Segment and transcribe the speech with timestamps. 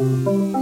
[0.00, 0.59] What's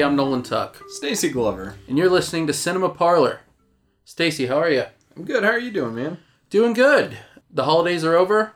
[0.00, 0.10] everybody?
[0.12, 1.74] I'm Nolan Tuck, Stacy Glover.
[1.88, 3.40] and you're listening to Cinema Parlor.
[4.04, 4.84] Stacy, how are you?
[5.16, 5.42] I'm good.
[5.44, 6.18] How are you doing, man?
[6.48, 7.18] Doing good.
[7.50, 8.52] The holidays are over.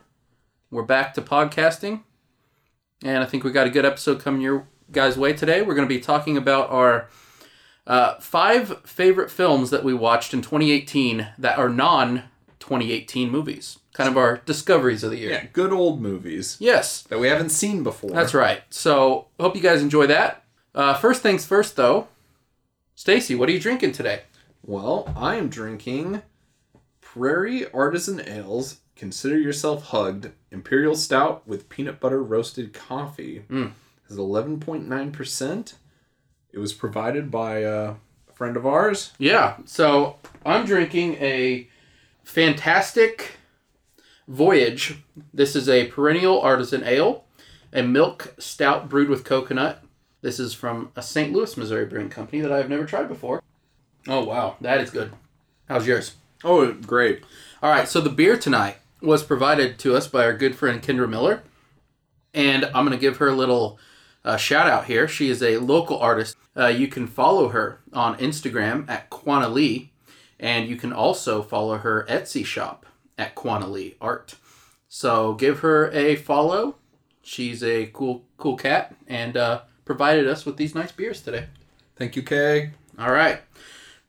[0.71, 2.01] We're back to podcasting,
[3.03, 5.61] and I think we got a good episode coming your guys' way today.
[5.61, 7.09] We're going to be talking about our
[7.85, 12.23] uh, five favorite films that we watched in 2018 that are non
[12.59, 13.77] 2018 movies.
[13.93, 15.29] Kind of our discoveries of the year.
[15.31, 18.09] Yeah, good old movies Yes, that we haven't seen before.
[18.11, 18.61] that's right.
[18.69, 20.41] So, hope you guys enjoy that.
[20.75, 22.09] Uh, first things first, though.
[22.95, 24.23] Stacy, what are you drinking today?
[24.61, 26.21] Well, I am drinking
[26.99, 28.81] Prairie Artisan Ales.
[28.97, 30.31] Consider yourself hugged.
[30.51, 33.45] Imperial Stout with peanut butter roasted coffee.
[33.49, 33.71] Mm.
[34.09, 35.73] Is 11.9%.
[36.51, 37.95] It was provided by uh,
[38.29, 39.13] a friend of ours.
[39.17, 41.69] Yeah, so I'm drinking a
[42.23, 43.37] fantastic
[44.27, 44.97] voyage.
[45.33, 47.23] This is a perennial artisan ale,
[47.71, 49.84] a milk stout brewed with coconut.
[50.25, 51.31] This is from a St.
[51.31, 53.43] Louis, Missouri brewing company that I've never tried before.
[54.07, 55.13] Oh, wow, that is good.
[55.69, 56.15] How's yours?
[56.43, 57.23] Oh, great.
[57.61, 61.07] All right, so the beer tonight was provided to us by our good friend Kendra
[61.07, 61.43] Miller.
[62.33, 63.77] And I'm going to give her a little
[64.23, 65.07] uh, shout out here.
[65.07, 66.35] She is a local artist.
[66.57, 69.91] Uh, you can follow her on Instagram at Quana Lee,
[70.39, 74.33] and you can also follow her Etsy shop at Quana Lee Art.
[74.89, 76.77] So give her a follow.
[77.21, 81.45] She's a cool, cool cat, and uh, provided us with these nice beers today.
[81.95, 82.71] Thank you, Kay.
[82.99, 83.41] All right.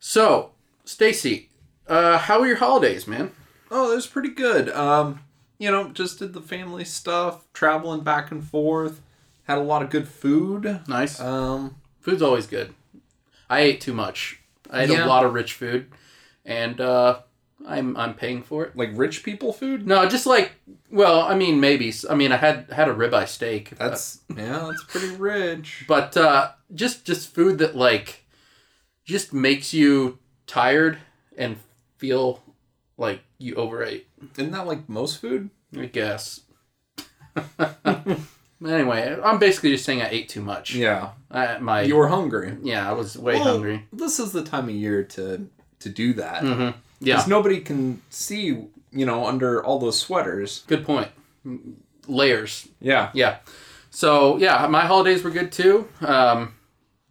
[0.00, 0.50] So,
[0.84, 1.50] Stacy,
[1.86, 3.32] uh, how were your holidays, man?
[3.70, 4.68] Oh, it was pretty good.
[4.70, 5.20] Um,
[5.58, 9.00] you know, just did the family stuff, traveling back and forth.
[9.44, 10.80] Had a lot of good food.
[10.88, 11.20] Nice.
[11.20, 12.74] Um, Food's always good.
[13.48, 14.40] I ate too much.
[14.70, 15.86] I ate a lot of rich food,
[16.44, 17.20] and uh,
[17.66, 18.76] I'm I'm paying for it.
[18.76, 19.86] like rich people food.
[19.86, 20.52] No, just like
[20.90, 21.92] well, I mean maybe.
[22.08, 23.70] I mean I had had a ribeye steak.
[23.70, 25.84] That's yeah, that's pretty rich.
[25.88, 28.24] but uh, just just food that like
[29.04, 30.98] just makes you tired
[31.36, 31.56] and
[31.98, 32.42] feel
[32.96, 34.06] like you overate.
[34.38, 35.50] Isn't that like most food?
[35.76, 36.40] I guess.
[38.64, 40.74] anyway, I'm basically just saying I ate too much.
[40.74, 42.56] Yeah, I, my you were hungry.
[42.62, 43.84] yeah, I was way Well, hungry.
[43.92, 45.48] This is the time of year to
[45.80, 46.42] to do that.
[46.42, 46.70] hmm
[47.00, 47.14] Yeah.
[47.14, 48.46] Because nobody can see,
[48.90, 50.64] you know, under all those sweaters.
[50.66, 51.08] Good point.
[52.06, 52.68] Layers.
[52.80, 53.10] Yeah.
[53.14, 53.38] Yeah.
[53.90, 55.88] So yeah, my holidays were good too.
[56.00, 56.54] Um,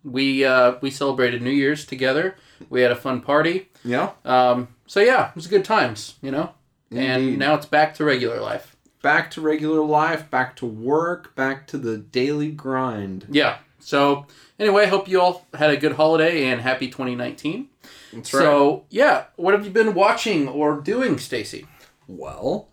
[0.03, 2.35] we uh, we celebrated New Year's together.
[2.69, 3.69] We had a fun party.
[3.83, 4.11] Yeah.
[4.23, 6.51] Um, so yeah, it was good times, you know.
[6.91, 8.75] And now it's back to regular life.
[9.01, 13.25] Back to regular life, back to work, back to the daily grind.
[13.29, 13.57] Yeah.
[13.79, 14.25] So
[14.59, 17.67] anyway, hope you all had a good holiday and happy 2019.
[18.15, 21.67] That's So yeah, what have you been watching or doing, Stacy?
[22.07, 22.69] Well,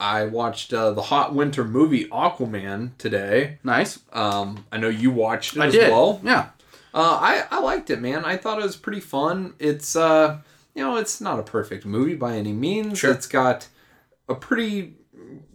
[0.00, 3.58] I watched uh, the hot winter movie Aquaman today.
[3.64, 4.00] Nice.
[4.12, 5.90] Um, I know you watched it I as did.
[5.90, 6.20] well.
[6.22, 6.48] Yeah.
[6.92, 8.24] Uh, I I liked it, man.
[8.24, 9.54] I thought it was pretty fun.
[9.58, 10.38] It's uh,
[10.74, 12.98] you know, it's not a perfect movie by any means.
[12.98, 13.12] Sure.
[13.12, 13.68] It's got
[14.28, 14.94] a pretty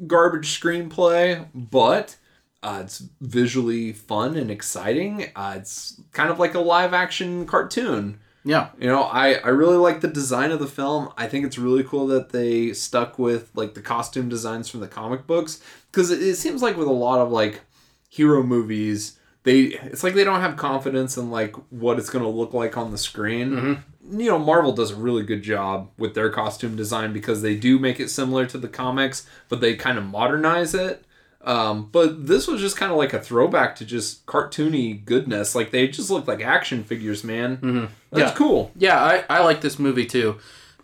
[0.07, 2.15] garbage screenplay, but
[2.63, 5.31] uh, it's visually fun and exciting.
[5.35, 8.19] Uh, it's kind of like a live action cartoon.
[8.49, 8.69] Yeah.
[8.79, 11.13] You know, I, I really like the design of the film.
[11.15, 14.87] I think it's really cool that they stuck with like the costume designs from the
[14.87, 15.61] comic books
[15.91, 17.61] because it, it seems like with a lot of like
[18.09, 19.59] hero movies, they
[19.91, 22.89] it's like they don't have confidence in like what it's going to look like on
[22.91, 23.51] the screen.
[23.51, 23.83] Mhm.
[24.19, 27.77] You know, Marvel does a really good job with their costume design because they do
[27.77, 31.05] make it similar to the comics, but they kind of modernize it.
[31.41, 35.55] Um, but this was just kind of like a throwback to just cartoony goodness.
[35.55, 37.57] Like they just look like action figures, man.
[37.57, 37.89] Mhm.
[38.11, 38.37] That's Yeah.
[38.37, 38.71] cool.
[38.75, 40.37] Yeah, I, I like this movie too.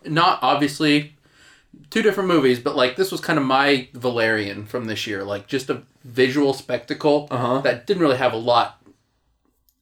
[0.04, 1.14] Not obviously
[1.90, 5.24] two different movies, but like this was kind of my Valerian from this year.
[5.24, 7.60] Like just a visual spectacle Uh-huh.
[7.60, 8.80] that didn't really have a lot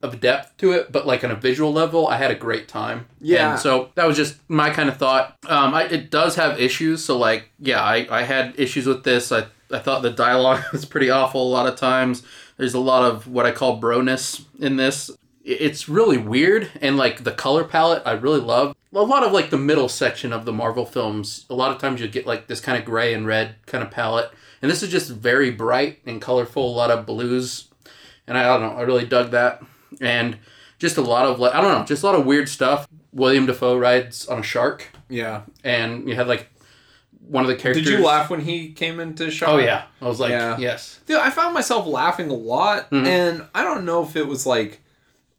[0.03, 3.07] of depth to it, but like on a visual level, I had a great time.
[3.21, 3.53] Yeah.
[3.53, 5.37] And so that was just my kind of thought.
[5.49, 7.03] Um, I, it does have issues.
[7.05, 9.31] So like, yeah, I, I had issues with this.
[9.33, 9.45] I,
[9.75, 12.23] I thought the dialogue was pretty awful a lot of times.
[12.57, 15.11] There's a lot of what I call broness in this.
[15.45, 18.75] It's really weird, and like the color palette, I really love.
[18.95, 22.01] a lot of like the middle section of the Marvel films, a lot of times
[22.01, 24.31] you get like this kind of gray and red kind of palette.
[24.63, 27.69] And this is just very bright and colorful, a lot of blues.
[28.27, 29.63] And I, I don't know, I really dug that.
[30.01, 30.39] And
[30.79, 32.89] just a lot of like I don't know, just a lot of weird stuff.
[33.13, 35.43] William Dafoe rides on a shark Yeah.
[35.63, 36.49] and you had like
[37.29, 39.49] one of the characters Did you laugh when he came into shot?
[39.51, 39.85] Oh yeah.
[40.01, 40.59] I was like, Yeah.
[40.59, 41.01] yes.
[41.07, 43.07] Dude, I found myself laughing a lot, Mhm.
[43.07, 44.81] and I don't know if it was like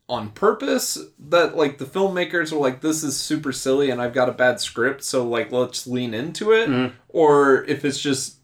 [0.08, 0.98] on purpose
[1.30, 4.60] that like the filmmakers were like, "This is super silly," and I've got a bad
[4.62, 6.92] script, so like let's lean into it, Mhm.
[7.10, 8.36] or if it's just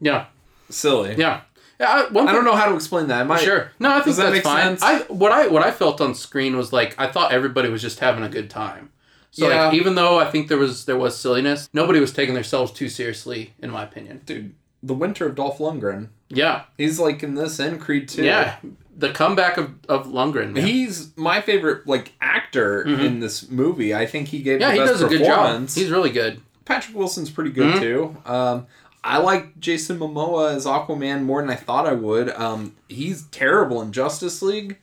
[0.00, 0.26] Yeah.
[0.70, 1.14] silly.
[1.16, 1.40] Yeah.
[1.80, 3.20] Yeah, I, one I don't know how to explain that.
[3.20, 3.70] Am I, Sure.
[3.78, 4.62] No, I think that that's fine.
[4.78, 4.82] sense?
[4.82, 8.00] I what I what I felt on screen was like I thought everybody was just
[8.00, 8.90] having a good time.
[9.30, 9.66] So Yeah.
[9.66, 12.88] like even though I think there was there was silliness, nobody was taking themselves too
[12.88, 14.22] seriously, in my opinion.
[14.26, 14.54] dude?
[14.82, 16.08] The Winter of Dolph Lundgren.
[16.28, 16.62] Yeah.
[16.76, 18.24] He's like in this and Creed too.
[18.24, 18.56] Yeah.
[18.96, 20.52] The comeback of, of Lundgren.
[20.52, 20.64] Man.
[20.66, 23.00] He's my favorite like actor Mhm.
[23.04, 23.94] in this movie.
[23.94, 25.68] I think he gave yeah, the he does a good job.
[25.68, 26.40] He's really good.
[26.64, 27.80] Patrick Wilson's pretty good Mhm.
[27.80, 28.16] too.
[28.26, 28.66] Um,
[29.04, 32.30] I like Jason Momoa as Aquaman more than I thought I would.
[32.30, 34.78] Um, he's terrible in Justice League.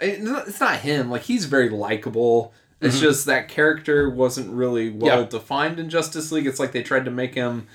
[0.00, 1.10] It's not him.
[1.10, 2.52] Like he's very likable.
[2.80, 3.00] It's Mhm.
[3.00, 5.26] just that character wasn't really well Yeah.
[5.28, 6.46] defined in Justice League.
[6.46, 7.66] It's like they tried to make him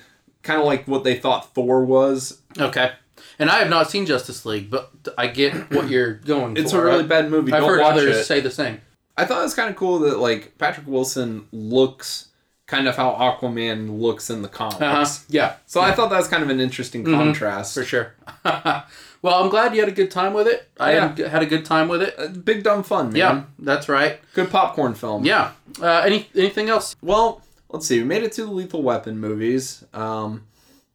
[0.42, 2.38] kind of like what they thought Thor was.
[2.58, 2.92] Okay.
[3.38, 6.82] And I have not seen Justice League, but I get what you're going It's for.
[6.82, 7.52] a really I- bad movie.
[7.52, 8.24] I've Don't heard others it.
[8.24, 8.80] say the same.
[9.16, 12.28] I thought it was kind of cool that like Patrick Wilson looks
[12.66, 14.80] kind of how Aquaman looks in the comics.
[14.80, 15.04] Uh-huh.
[15.28, 17.14] Yeah, So I thought that was kind of an interesting Mhm.
[17.14, 17.74] contrast.
[17.74, 18.14] for sure.
[19.22, 20.68] well, I'm glad you had a good time with it.
[20.78, 21.08] I Yeah.
[21.08, 22.14] had, had a good time with it.
[22.18, 23.16] Uh, Big dumb fun, man.
[23.16, 24.20] Yeah, that's right.
[24.34, 25.24] Good popcorn film.
[25.24, 25.52] Yeah.
[25.80, 26.94] Uh, any anything else?
[27.00, 27.98] Well, let's see.
[27.98, 29.84] We made it to the Lethal Weapon movies.
[29.94, 30.44] Um,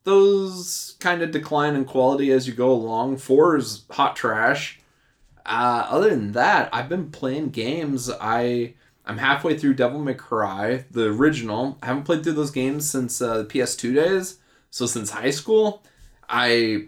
[0.04, 3.18] those kind of decline in quality as you go along.
[3.18, 4.80] Four is hot trash.
[5.46, 8.10] Uh, other than that, I've been playing games.
[8.22, 8.74] I
[9.06, 11.78] I'm halfway through Devil May Cry, the original.
[11.82, 14.40] I haven't played through those games since uh, the PS2 days.
[14.70, 15.82] So since high school,
[16.28, 16.88] I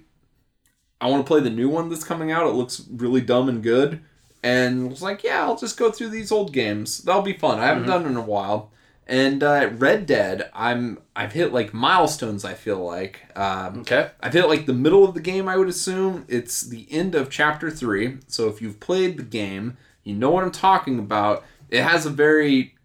[1.01, 2.47] I want to play the new one that's coming out.
[2.47, 4.01] It looks really dumb and good.
[4.43, 6.99] And was like, yeah, I'll just go through these old games.
[6.99, 7.59] That'll be fun.
[7.59, 7.87] I haven't Mhm.
[7.87, 8.71] done it in a while.
[9.05, 12.45] And uh, Red Dead, I'm I've hit like milestones.
[12.45, 14.09] I feel like um, Okay.
[14.21, 15.47] I've hit like the middle of the game.
[15.49, 18.19] I would assume it's the end of chapter three.
[18.27, 21.43] So if you've played the game, you know what I'm talking about.
[21.69, 22.75] It has a very,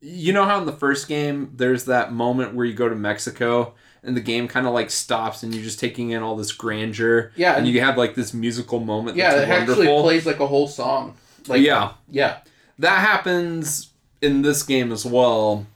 [0.00, 3.74] you know how in the first game there's that moment where you go to Mexico
[4.02, 7.32] and the game kind of like stops and you're just taking in all this grandeur.
[7.36, 9.16] Yeah, and you have like this musical moment.
[9.16, 11.16] Yeah, it actually plays like a whole song.
[11.46, 12.38] Like yeah, yeah.
[12.78, 13.90] that happens
[14.20, 15.66] in this game as well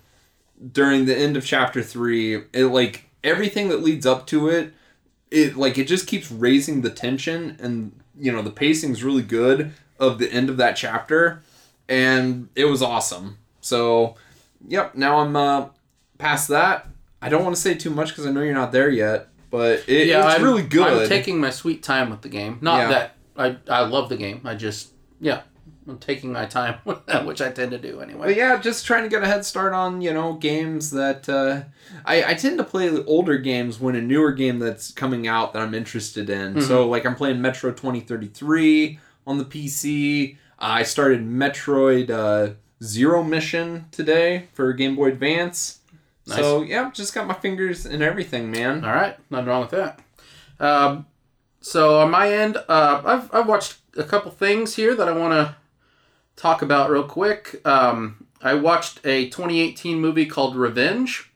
[0.72, 4.72] during the end of chapter 3 it like everything that leads up to it
[5.30, 9.72] it like it just keeps raising the tension and you know the pacing's really good
[9.98, 11.42] of the end of that chapter
[11.88, 14.14] and it was awesome so
[14.68, 15.66] yep now i'm uh
[16.18, 16.86] past that
[17.22, 19.84] i don't want to say too much because i know you're not there yet but
[19.86, 22.56] it, yeah, it's I'm, really good I'm taking my sweet time with the game.
[22.62, 22.88] Not Yeah.
[22.88, 24.40] that I I love the game.
[24.44, 25.42] I just yeah,
[25.86, 26.76] I'm taking my time,
[27.24, 28.28] which I tend to do anyway.
[28.28, 31.64] But yeah, just trying to get a head start on you know games that uh,
[32.06, 35.60] I I tend to play older games when a newer game that's coming out that
[35.60, 36.54] I'm interested in.
[36.54, 36.60] Mm-hmm.
[36.62, 40.38] So like I'm playing Metro 2033 on the PC.
[40.58, 45.80] I started Metroid uh, Zero Mission today for Game Boy Advance.
[46.26, 46.38] Nice.
[46.38, 48.84] So yeah, just got my fingers in everything, man.
[48.84, 50.00] All right, nothing wrong with that.
[50.60, 51.06] Um,
[51.60, 55.32] so on my end, uh, I've I've watched a couple things here that I want
[55.32, 55.56] to
[56.36, 57.60] talk about real quick.
[57.66, 61.30] Um, I watched a 2018 movie called Revenge,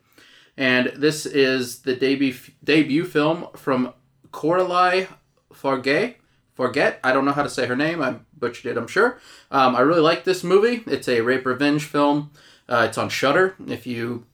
[0.56, 3.92] and this is the debut debut film from
[4.30, 5.08] Coralie
[5.52, 6.16] Forget.
[6.54, 7.00] Forget.
[7.04, 8.02] I don't know how to say her name.
[8.02, 8.78] I butchered it.
[8.78, 9.18] I'm sure.
[9.50, 10.82] Um, I really like this movie.
[10.86, 12.30] It's a rape revenge film.
[12.68, 13.56] Uh, it's on Shudder.
[13.66, 14.24] If you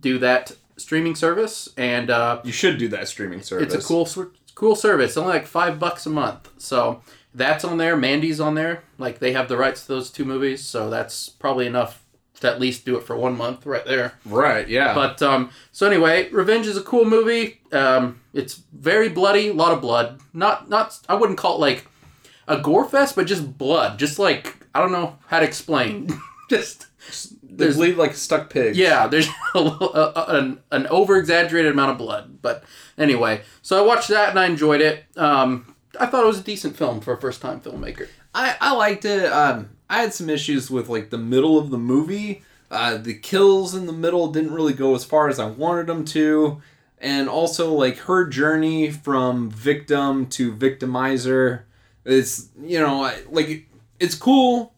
[0.00, 3.74] do that streaming service, and uh, You should do that streaming service.
[3.74, 4.08] it's a cool
[4.54, 5.10] cool service.
[5.12, 6.48] It's only like five bucks a month.
[6.58, 7.02] So
[7.34, 7.96] that's on there.
[7.96, 8.82] Mandy's on there.
[8.98, 12.04] Like they have the rights to those two movies, so that's probably enough
[12.40, 14.14] to at least do it for one month right there.
[14.24, 14.68] right.
[14.68, 14.94] Yeah.
[14.94, 17.60] But um, so anyway, Revenge is a cool movie.
[17.72, 20.20] Um, it's very bloody, a lot of blood.
[20.32, 21.86] Not not I wouldn't call it like
[22.48, 23.98] a gore fest, but just blood.
[23.98, 26.08] Just like I don't know how to explain.
[26.50, 26.86] just
[27.58, 28.76] there's- bleed like stuck pigs.
[28.78, 32.38] yeah, there's a, a, an, an over exaggerated amount of blood.
[32.42, 32.64] But
[32.98, 35.04] anyway, so I watched that and I enjoyed it.
[35.16, 38.08] Um, I thought it was a decent film for a first time filmmaker.
[38.34, 39.26] I, I liked it.
[39.32, 42.42] Um, I had some issues with like the middle of the movie.
[42.70, 46.04] Uh, the kills in the middle didn't really go as far as I wanted them
[46.06, 46.60] to,
[46.98, 51.62] and also like her journey from victim to victimizer.
[52.04, 53.66] It's you know like
[54.00, 54.73] it's cool.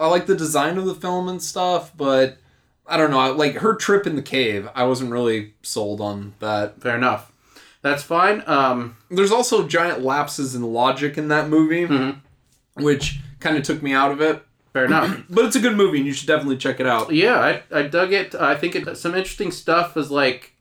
[0.00, 2.38] I like the design of the film and stuff, but
[2.86, 3.32] I don't know.
[3.32, 6.80] Like her trip in the cave, I wasn't really sold on that.
[6.80, 7.30] Fair enough.
[7.82, 8.42] That's fine.
[8.46, 12.82] Um, There's also giant lapses in logic in that movie, Mm-hmm.
[12.82, 14.42] which kind of took me out of it.
[14.72, 15.22] fair enough.
[15.30, 17.12] But it's a good movie, and you should definitely check it out.
[17.12, 18.34] yeah, I, I dug it.
[18.34, 20.52] I think it some interesting stuff is like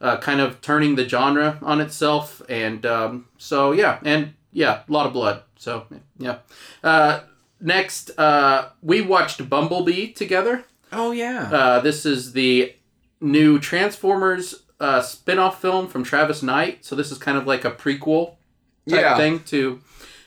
[0.00, 4.92] uh, kind of turning the genre on itself, and um, so yeah, and yeah, a
[4.92, 5.42] lot of blood.
[5.56, 5.86] So
[6.18, 6.38] yeah.
[6.84, 7.20] Uh,
[7.60, 10.64] next, uh, we watched Bumblebee together.
[10.92, 11.50] Oh yeah.
[11.52, 12.74] Uh, this is the
[13.20, 16.84] new Transformers uh, spin-off film from Travis Knight.
[16.84, 18.36] So this is kind of like a prequel
[18.88, 19.16] type Yeah.
[19.16, 19.80] thing to,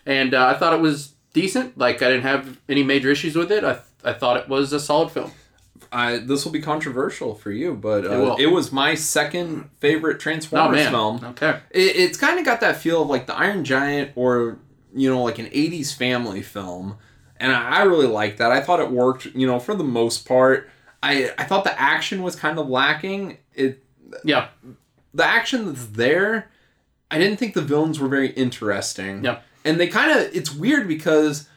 [0.05, 1.77] and uh, I thought it was decent.
[1.77, 3.63] Like I didn't have any major issues with it.
[3.63, 5.31] I I thought it was a solid film.
[5.93, 8.35] I, this will be controversial for you, but uh, will.
[8.37, 10.91] it, was my second favorite Oh Transformers man.
[10.91, 11.25] film.
[11.31, 11.59] Okay.
[11.71, 14.57] It, it's kind of got that feel of like the Iron Giant or
[14.95, 16.97] you know like an '80s family film,
[17.41, 18.51] and I, I really liked that.
[18.51, 20.69] I thought it worked, you know, for the most part.
[21.03, 23.37] I I thought the action was kind of lacking.
[23.53, 23.83] It
[24.23, 24.47] Yeah.
[25.13, 26.49] the action that's there,
[27.09, 29.23] I didn't think the villains were very interesting.
[29.25, 29.39] Yeah.
[29.65, 31.47] And they kind of, it's weird because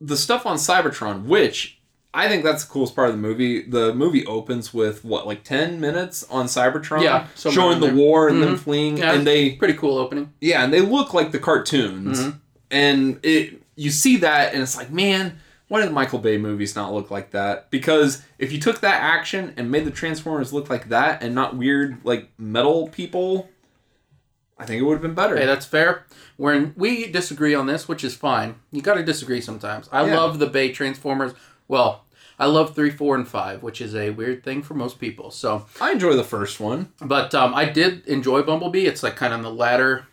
[0.00, 1.78] the stuff on Cybertron, which
[2.12, 3.62] I think that's the coolest part of the movie.
[3.62, 7.02] The movie opens with what, like 10 minutes on Cybertron?
[7.02, 8.60] Yeah, Showing the war and them Mhm.
[8.60, 8.98] fleeing.
[8.98, 10.32] Yeah, and they, Pretty cool opening.
[10.40, 12.20] yeah, and they look like the cartoons.
[12.20, 12.34] Mhm.
[12.70, 15.38] And it, you see that and it's like, man,
[15.68, 17.70] why did Michael Bay movies not look like that?
[17.70, 21.56] Because if you took that action and made the Transformers look like that and not
[21.56, 23.48] weird like metal people,
[24.58, 25.36] I think it would have been better.
[25.36, 26.06] Hey, that's fair.
[26.36, 28.56] When we disagree on this, which is fine.
[28.70, 29.88] You got to disagree sometimes.
[29.90, 30.16] I Yeah.
[30.18, 31.32] love the Bay Transformers.
[31.66, 32.04] Well,
[32.38, 35.30] I love three, four, and five, which is a weird thing for most people.
[35.30, 36.92] So, I enjoy the first one.
[37.00, 38.86] but um, I did enjoy Bumblebee.
[38.86, 40.06] It's like kind of in the latter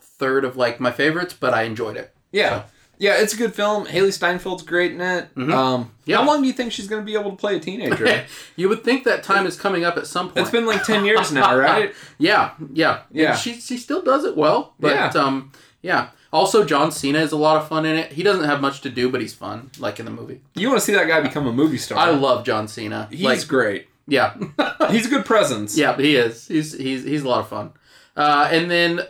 [0.00, 2.14] third of like my favorites, but I enjoyed it.
[2.30, 2.64] Yeah.
[2.98, 3.86] Yeah, it's a good film.
[3.86, 5.28] Hailee Steinfeld's great in it.
[5.36, 5.88] Um, Mm-hmm.
[6.04, 6.16] Yeah.
[6.18, 8.24] How long do you think she's going to be able to play a teenager?
[8.56, 10.38] you would think that time is coming up at some point.
[10.38, 11.92] it's been like 10 years now, right?
[12.18, 13.30] Yeah, yeah, Yeah.
[13.32, 15.20] And she she still does it well, but Yeah.
[15.22, 16.08] um, yeah.
[16.32, 18.12] Also, John Cena is a lot of fun in it.
[18.12, 20.40] He doesn't have much to do, but he's fun, like in the movie.
[20.54, 21.98] You want to see that guy become a movie star.
[21.98, 23.06] I love John Cena.
[23.10, 23.86] He's like, great.
[24.08, 24.34] yeah,
[24.90, 25.76] He's a good presence.
[25.76, 26.48] yeah, he is.
[26.48, 27.72] He's he's he's a lot of fun.
[28.16, 29.00] Uh, and then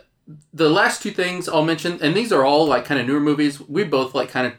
[0.53, 3.59] the last two things I'll mention, and these are all like kind of newer movies.
[3.59, 4.53] We both like kind of,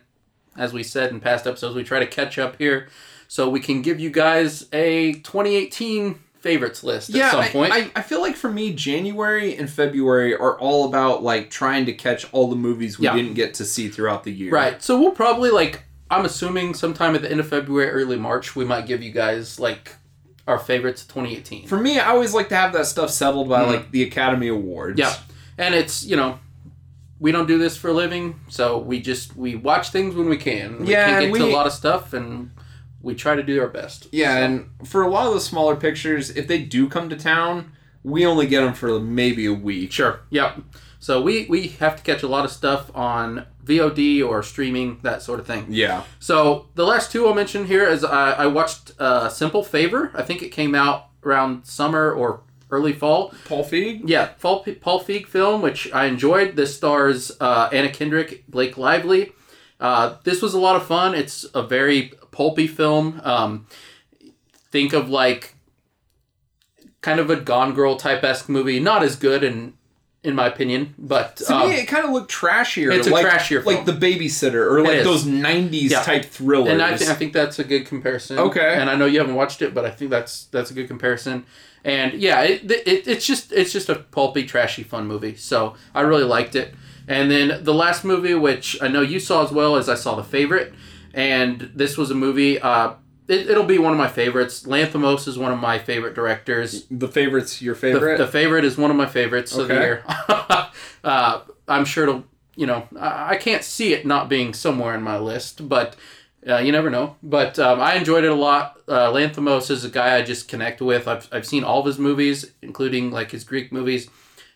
[0.57, 2.89] as we said in past episodes, we try to catch up here,
[3.29, 7.73] so we can give you guys a 2018 favorites list Yeah, at some I, point.
[7.73, 11.93] I, I feel like for me, January and February are all about like trying to
[11.95, 13.15] catch all the movies we Yeah.
[13.17, 14.53] didn't get to see throughout the year.
[14.53, 14.83] Right.
[14.83, 18.67] So we'll probably like I'm assuming sometime at the end of February, early March, we
[18.67, 19.95] might give you guys like
[20.47, 21.67] our favorites of 2018.
[21.67, 25.01] For me, I always like to have that stuff settled by like the Academy Awards.
[25.01, 25.21] Mm-hmm.
[25.31, 25.34] yeah.
[25.59, 26.39] And it's, you know,
[27.21, 30.37] we don't do this for a living, so we just we watch things when we
[30.37, 30.81] can.
[30.85, 32.51] We Yeah, can't and get to a lot of stuff and
[33.01, 34.09] we try to do our best.
[34.13, 37.17] Yeah, So, and for a lot of the smaller pictures, if they do come to
[37.17, 39.93] town, we only get them for maybe a week.
[39.93, 40.21] sure.
[40.31, 40.61] Yep.
[40.99, 45.23] So we we have to catch a lot of stuff on VOD or streaming that
[45.23, 45.67] sort of thing.
[45.69, 46.03] Yeah.
[46.19, 50.11] So the last two I'll mention here is I, I watched uh, Simple Favor.
[50.15, 52.41] I think it came out around summer or
[52.75, 53.33] early fall.
[53.45, 54.03] Paul Feig?
[54.05, 56.57] Yeah, Paul, Paul Feig film, which I enjoyed.
[56.57, 59.33] This stars uh, Anna Kendrick, Blake Lively.
[59.81, 61.15] Uh, this was a lot of fun.
[61.15, 63.21] It's a very pulpy film.
[63.25, 63.67] Um,
[64.71, 65.55] think of like
[67.01, 68.81] kind of a Gone Girl type esque movie.
[68.81, 69.75] Not as good in
[70.25, 72.93] in my opinion, but To um, me, it kind of looked trashier.
[72.97, 73.85] It's a like, trashier Like.
[73.85, 75.05] The Babysitter or like is.
[75.05, 76.03] those 90s Yeah.
[76.03, 76.71] type thrillers.
[76.73, 78.39] and I, th- I think that's a good comparison.
[78.39, 78.75] Okay.
[78.79, 81.45] And I know you haven't watched it, but I think that's that's a good comparison.
[81.85, 85.37] And yeah, it, it, it's just it's just a pulpy, trashy, fun movie.
[85.37, 86.75] So I really liked it.
[87.07, 90.15] And then the last movie, which I know you saw as well as I saw
[90.15, 90.73] the favorite,
[91.13, 92.59] and this was a movie.
[92.59, 92.95] Uh,
[93.29, 94.65] it, it'll be one of my favorites.
[94.65, 96.87] Lanthimos is one of my favorite directors.
[96.91, 98.19] the favorite's your favorite?
[98.19, 99.83] the favorite is one of my favorites of the Okay.
[99.85, 100.05] year.
[101.05, 102.25] uh, I'm sure it'll,
[102.57, 105.97] you know, I, I can't see it not being somewhere in my list, but
[106.47, 107.17] uh, you never know.
[107.23, 108.79] But um, I enjoyed it a lot.
[108.87, 111.09] Uh, Lanthimos is a guy I just connect with.
[111.09, 114.09] I've, I've seen all of his movies, including like his Greek movies,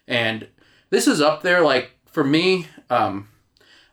[0.06, 0.46] and
[0.90, 1.62] this is up there.
[1.62, 3.28] Like for me, um,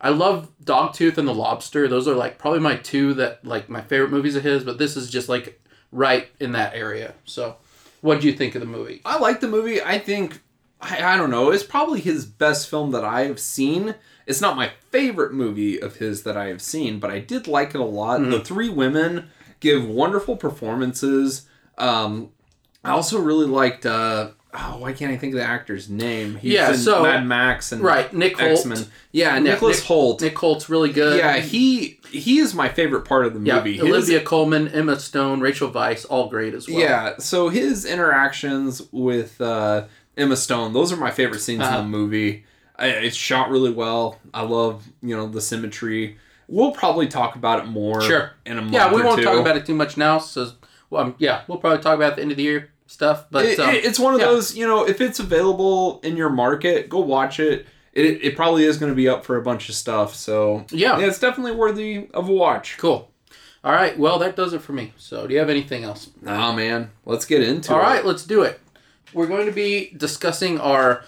[0.06, 1.88] I love Dogtooth and The Lobster.
[1.88, 4.64] Those are like probably my two that like my favorite movies of his.
[4.64, 5.60] But this is just like
[5.92, 7.16] right in that area.
[7.26, 7.56] So,
[8.02, 9.02] what do you think of the movie?
[9.04, 9.82] I like the movie.
[9.82, 10.42] I think
[10.80, 11.50] I, I don't know.
[11.50, 13.96] It's probably his best film that I have seen.
[14.28, 17.74] It's not my favorite movie of his that I have seen, but I did like
[17.74, 18.22] it a lot.
[18.22, 21.48] The three women give wonderful performances.
[21.80, 22.30] Um,
[22.84, 23.88] I also really liked.
[23.88, 26.36] Uh, oh, why can't I think of the actor's name?
[26.36, 28.52] He's Yeah, in so- Mad Max and Right, Nick Hoult.
[28.52, 28.78] X Men.
[29.12, 30.22] Yeah, Yeah, Nicholas Nick- Hoult.
[30.22, 31.18] Nick Hoult's really good.
[31.20, 33.58] yeah, he he is my favorite part of the yeah.
[33.58, 33.74] movie.
[33.78, 36.80] His- Olivia Colman, Emma Stone, Rachel Weisz, all great as well.
[36.80, 39.86] Yeah, so his interactions with uh,
[40.18, 41.80] Emma Stone, those are my favorite scenes Uh-huh.
[41.80, 42.46] in the movie.
[42.78, 44.20] I, it's shot really well.
[44.34, 46.18] I love, you know, the symmetry.
[46.48, 48.32] We'll probably talk about it more Sure.
[48.46, 49.24] in a month Yeah, we won't two.
[49.24, 50.20] talk about it too much now.
[50.20, 50.52] So,
[50.90, 53.26] well, um, yeah, we'll probably talk about it at the end of the year stuff.
[53.30, 54.28] But It- um, it- it's one of yeah.
[54.28, 57.66] those, you know, if it's available in your market, go watch it.
[57.94, 60.16] It, it probably is going to be up for a bunch of stuff.
[60.16, 61.00] So, Yeah.
[61.00, 62.78] it's definitely worthy of a watch.
[62.78, 63.12] cool.
[63.64, 64.94] All right, well, that does it for me.
[64.98, 66.10] So, do you have anything else?
[66.26, 66.92] Oh, man.
[67.06, 67.84] Let's get into All it.
[67.84, 68.60] All right, let's do it.
[69.14, 71.04] We're going to be discussing our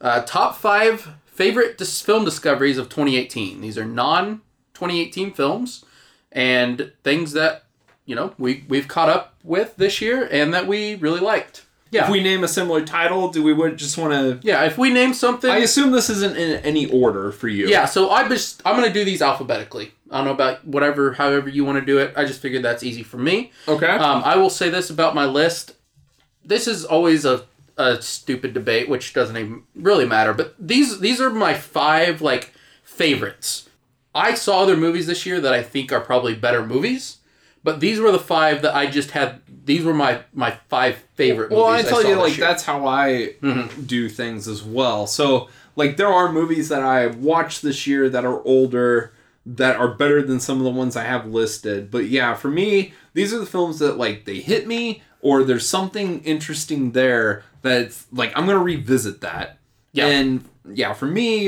[0.00, 3.60] uh, top five favorite dis- film discoveries of 2018.
[3.60, 4.42] These are non
[4.74, 5.84] 2018 films
[6.32, 7.64] and things that
[8.04, 11.64] you know we we've caught up with this year and that we really liked.
[11.90, 14.46] Yeah, If we name a similar title, do we would just want to.
[14.46, 14.64] yeah.
[14.64, 17.68] If we name something, I assume this isn't in any order for you.
[17.68, 17.84] yeah.
[17.84, 19.92] So I just I'm gonna do these alphabetically.
[20.10, 22.14] I don't know about whatever, however you want to do it.
[22.16, 23.52] I just figured that's easy for me.
[23.68, 23.86] Okay.
[23.86, 25.74] Um, I will say this about my list.
[26.44, 27.44] This is always a,
[27.76, 30.32] a stupid debate, which doesn't even really matter.
[30.32, 33.68] But these these are my five like favorites.
[34.14, 37.18] I saw other movies this year that I think are probably better movies,
[37.64, 39.40] but these were the five that I just had.
[39.64, 41.50] These were my my five favorite.
[41.50, 42.46] Well, I tell saw you, like year.
[42.46, 43.82] that's how I Mm-hmm.
[43.82, 45.06] do things as well.
[45.06, 49.12] So, like, there are movies that I watched this year that are older
[49.46, 51.90] that are better than some of the ones I have listed.
[51.90, 55.68] But yeah, for me, these are the films that like they hit me, or there's
[55.68, 59.58] something interesting there that's like I'm gonna revisit that.
[59.92, 60.06] Yeah.
[60.06, 61.44] And yeah, for me,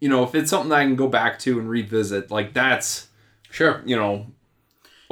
[0.00, 3.08] you know, if it's something that I can go back to and revisit, like that's
[3.50, 3.82] Sure.
[3.84, 4.26] you know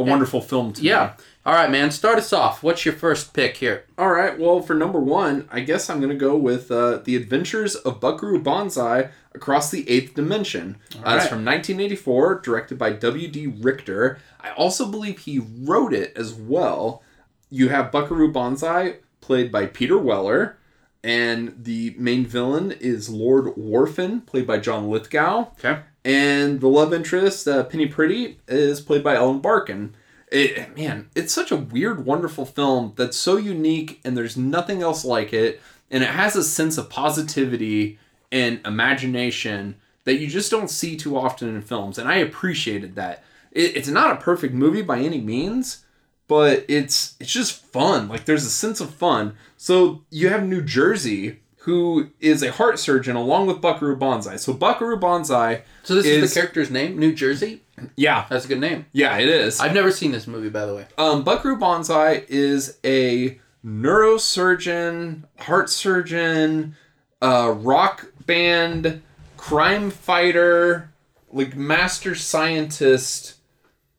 [0.01, 0.89] a wonderful film to me.
[0.89, 1.15] Yeah.
[1.47, 1.91] All right, man.
[1.91, 2.63] Start us off.
[2.63, 3.85] What's your first pick here?
[3.97, 4.39] All right.
[4.39, 8.43] Well, for number one, I guess I'm gonna go with uh, the Adventures of Buckaroo
[8.43, 10.77] Banzai Across the Eighth Dimension.
[10.97, 11.17] Uh, right.
[11.17, 13.47] It's from 1984, directed by W.D.
[13.47, 14.19] Richter.
[14.41, 17.03] I also believe he wrote it as well.
[17.49, 20.57] You have Buckaroo Banzai, played by Peter Weller,
[21.03, 25.49] and the main villain is Lord Whorfin, played by John Lithgow.
[25.53, 25.81] Okay.
[26.05, 29.95] And the love interest, uh, Penny Priddy, is played by Ellen Barkin.
[30.31, 35.05] It, man, it's such a weird, wonderful film that's so unique, and there's nothing else
[35.05, 35.61] like it.
[35.91, 37.99] And it has a sense of positivity
[38.31, 41.99] and imagination that you just don't see too often in films.
[41.99, 43.25] And I appreciated that.
[43.53, 45.85] It, it's not a perfect movie by any means,
[46.29, 48.09] but it's it's just fun.
[48.09, 49.35] Like there's a sense of fun.
[49.63, 54.37] So you have New Jersey, who is a heart surgeon along with Buckaroo Banzai.
[54.37, 57.61] So Buckaroo Banzai So this is, Is- the character's name, New Jersey.
[57.95, 58.87] yeah, That's a good name.
[58.93, 59.61] yeah, it is.
[59.61, 60.87] I've never seen this movie, by the way.
[60.97, 66.75] Um, Buckaroo Banzai is a neurosurgeon, heart surgeon,
[67.21, 69.03] uh, rock band,
[69.37, 70.91] crime fighter,
[71.31, 73.35] like master scientist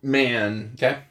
[0.01, 0.71] man.
[0.73, 1.03] Okay.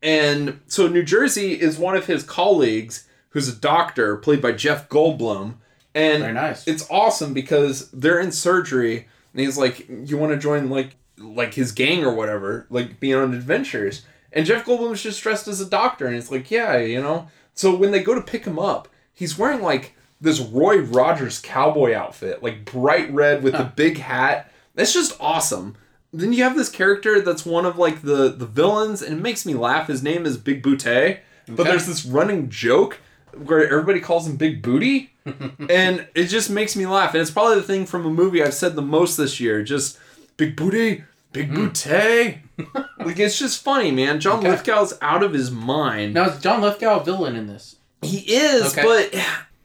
[0.00, 4.88] And so New Jersey is one of his colleagues who's a doctor, played by Jeff
[4.88, 5.54] Goldblum.
[5.94, 6.66] And Very nice.
[6.66, 11.72] it's awesome because they're in surgery and he's like, You wanna join like like his
[11.72, 14.04] gang or whatever, like being on adventures.
[14.32, 17.28] And Jeff Goldblum Goldblum's just dressed as a doctor and it's like, Yeah, you know.
[17.54, 21.94] So when they go to pick him up, he's wearing like this Roy Rogers cowboy
[21.94, 24.50] outfit, like bright red with the big hat.
[24.74, 25.76] That's just awesome.
[26.12, 29.44] Then you have this character that's one of like the the villains, and it makes
[29.44, 29.88] me laugh.
[29.88, 32.98] His name is Big Booty, but there's this running joke
[33.44, 35.12] where everybody calls him Big Booty,
[35.68, 37.14] and it just makes me laugh.
[37.14, 39.62] And it's probably the thing from a movie I've said the most this year.
[39.62, 39.98] Just
[40.36, 41.54] Big Booty, Big hmm.
[41.54, 42.42] Booty.
[42.98, 44.20] like it's just funny, man.
[44.20, 44.50] John Okay.
[44.50, 46.14] Lithgow's out of his mind.
[46.14, 47.76] Now is John Lithgow a villain in this?
[48.02, 48.82] He is, Okay.
[48.82, 49.14] but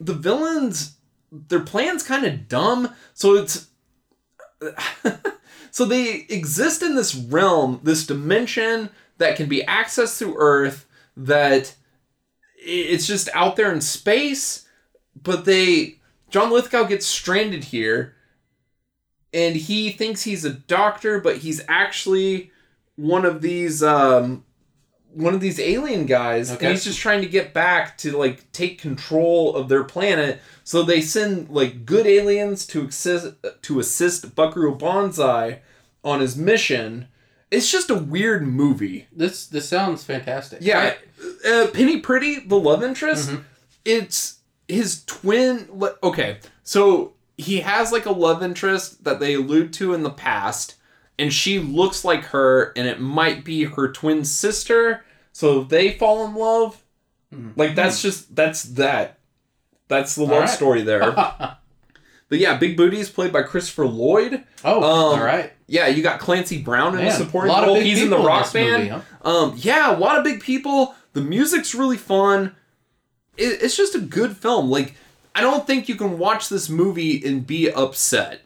[0.00, 0.96] the villains,
[1.30, 2.94] their plan's kind of dumb.
[3.14, 3.68] So it's.
[5.70, 11.74] so they exist in this realm, this dimension that can be accessed through Earth, that
[12.64, 14.68] it's just out there in space,
[15.20, 15.98] but they.
[16.30, 18.14] John Lithgow gets stranded here,
[19.34, 22.50] and he thinks he's a doctor, but he's actually
[22.96, 24.44] one of these um,
[25.12, 26.64] one of these alien guys, Okay.
[26.66, 30.40] and he's just trying to get back to like take control of their planet.
[30.64, 35.60] So they send like good aliens to assist to assist Buckaroo Banzai
[36.02, 37.08] on his mission.
[37.52, 39.06] It's just a weird movie.
[39.12, 40.58] This this sounds fantastic.
[40.62, 40.94] Yeah,
[41.46, 43.44] uh, Penny Priddy, the love interest, Mhm.
[43.84, 45.68] it's his twin.
[46.02, 50.76] Okay, so he has like a love interest that they allude to in the past,
[51.18, 55.04] and she looks like her, and it might be her twin sister.
[55.32, 56.82] So they fall in love.
[57.34, 57.52] Mhm.
[57.56, 59.18] Like that's just that's that.
[59.88, 60.48] That's the love right.
[60.48, 61.02] story there.
[62.32, 64.42] but yeah, Big Booty is played by Christopher Lloyd.
[64.64, 65.52] Oh, Um, all right.
[65.66, 67.76] Yeah, you got Clancy Brown in the Man, supporting a lot of role.
[67.78, 68.84] He's in the in rock this band.
[68.84, 69.28] movie, huh?
[69.28, 70.94] Um, yeah, a lot of big people.
[71.12, 72.56] The music's really fun.
[73.36, 74.70] It, it's just a good film.
[74.70, 74.94] Like,
[75.34, 78.40] I don't think you can watch this movie and be upset.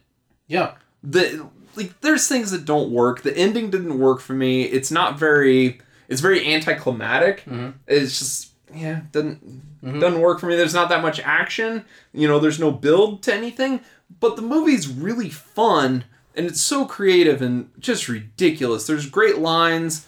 [0.47, 0.73] Yeah.
[1.01, 1.47] The
[1.77, 3.21] like, there's things that don't work.
[3.21, 4.63] The ending didn't work for me.
[4.63, 5.79] It's not very.
[6.09, 7.45] It's very anticlimactic.
[7.45, 7.69] Mm-hmm.
[7.87, 9.99] It's just yeah, doesn't Mm-hmm.
[9.99, 10.55] doesn't work for me.
[10.55, 11.85] There's not that much action.
[12.13, 13.81] You know, there's no build to anything.
[14.19, 18.85] But the movie's really fun and it's so creative and just ridiculous.
[18.87, 20.05] There's great lines.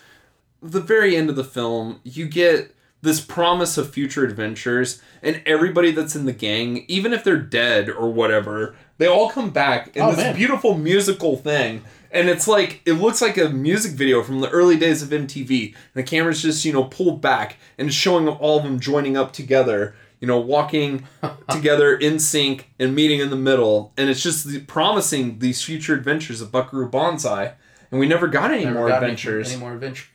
[0.62, 5.90] The very end of the film, you get this promise of future adventures, and everybody
[5.92, 10.02] that's in the gang, even if they're dead or whatever, they all come back in
[10.04, 10.36] Oh, this man.
[10.36, 11.82] beautiful musical thing.
[12.12, 15.68] And it's like it looks like a music video from the early days of MTV.
[15.68, 19.32] And the camera's just, you know, pulled back and showing all of them joining up
[19.34, 21.06] together, you know, walking
[21.50, 23.94] together in sync and meeting in the middle.
[23.98, 27.54] And it's just the, promising these future adventures of Buckaroo Banzai.
[27.92, 29.52] And we never got any Never more got any- adventures.
[29.52, 30.08] Any, more adventures.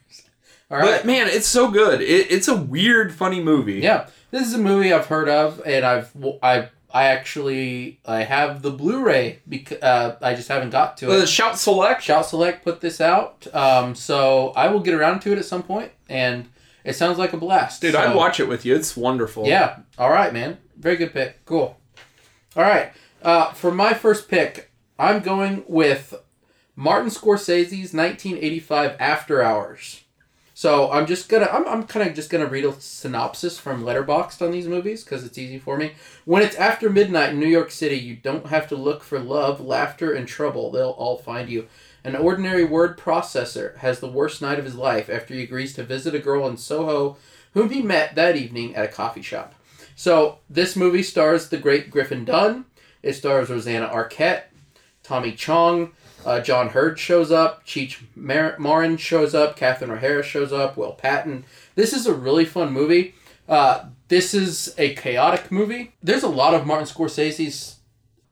[0.71, 0.85] All right.
[0.97, 2.01] But man, it's so good.
[2.01, 3.81] It, it's a weird, funny movie.
[3.81, 8.61] Yeah, this is a movie I've heard of, and I've I I actually I have
[8.61, 11.27] the Blu-ray because uh, I just haven't got to it.
[11.27, 12.01] Shout Select.
[12.01, 15.61] Shout Select put this out, um, so I will get around to it at some
[15.61, 16.47] point, and
[16.85, 17.81] it sounds like a blast.
[17.81, 18.73] Dude, so, I'd watch it with you.
[18.75, 19.45] It's wonderful.
[19.45, 19.79] Yeah.
[19.97, 20.57] All right, man.
[20.77, 21.43] Very good pick.
[21.43, 21.77] Cool.
[22.55, 22.93] All right.
[23.21, 26.13] Uh, for my first pick, I'm going with
[26.77, 30.04] Martin Scorsese's 1985 After Hours.
[30.57, 34.41] So I'm just gonna I'm, I'm kind of just gonna read a synopsis from Letterboxd
[34.41, 35.91] on these movies because it's easy for me.
[36.23, 39.59] When it's after midnight in New York City, you don't have to look for love,
[39.59, 40.71] laughter, and trouble.
[40.71, 41.67] They'll all find you.
[42.05, 45.83] An ordinary word processor has the worst night of his life after he agrees to
[45.83, 47.17] visit a girl in Soho
[47.53, 49.55] whom he met that evening at a coffee shop.
[49.93, 52.63] So this movie stars the great Griffin Dunne.
[53.03, 54.43] It stars Rosanna Arquette,
[55.03, 55.91] Tommy Chong,
[56.25, 60.91] uh, John Heard shows up, Cheech Mar- Marin shows up, Catherine O'Hara shows up, Will
[60.93, 61.45] Patton.
[61.75, 63.15] This is a really fun movie.
[63.47, 65.93] Uh, this is a chaotic movie.
[66.01, 67.75] There's a lot of Martin Scorsese's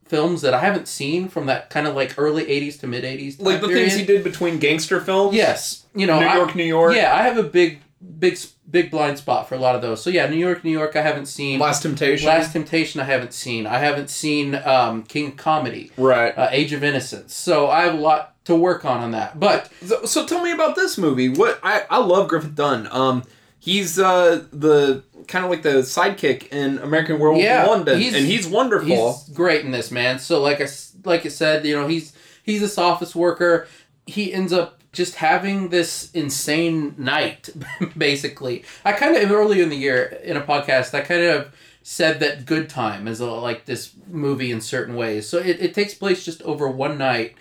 [0.06, 3.40] films that I haven't seen from that kind of like early 80s to mid 80s.
[3.40, 5.34] Like the things he did between gangster films.
[5.34, 5.86] Yes.
[5.94, 6.94] You know, New I- York, New York.
[6.94, 7.80] yeah, I have a big,
[8.18, 8.38] big,
[8.70, 10.02] big blind spot for a lot of those.
[10.02, 11.58] So yeah, New York, New York, I haven't seen.
[11.60, 12.26] Last Temptation.
[12.28, 13.66] Last Temptation, I haven't seen.
[13.66, 16.36] I haven't seen um, King of Comedy, right.
[16.36, 17.34] uh, Age of Innocence.
[17.34, 19.40] So I have a lot to work on on that.
[19.40, 21.28] But So, so tell me about this movie.
[21.28, 22.88] What I I love Griffith Dunne.
[22.90, 23.24] Um,
[23.58, 28.14] he's uh the kind of like the sidekick in American Werewolf Yeah, in London, he's-
[28.14, 29.14] and he's wonderful.
[29.14, 30.18] he's great in this man.
[30.18, 30.66] So like I
[31.04, 32.12] like I said, you know, he's
[32.42, 33.66] he's this office worker.
[34.06, 37.50] He ends up just having this insane night,
[37.98, 38.64] basically.
[38.84, 42.46] I kind of earlier in the year in a podcast, I kind of said that
[42.46, 45.28] Good Time is a, like this movie in certain ways.
[45.28, 47.34] So it, it takes place just over one night.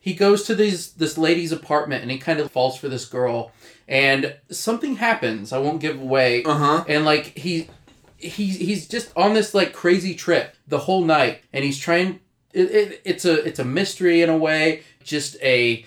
[0.00, 3.52] He goes to these this lady's apartment and he kind of falls for this girl,
[3.86, 5.52] and something happens.
[5.52, 6.84] I won't give away uh huh.
[6.88, 7.68] and like he
[8.16, 12.20] he's he's just on this like crazy trip the whole night and he's trying
[12.52, 15.84] it, it, it's a it's a mystery in a way just a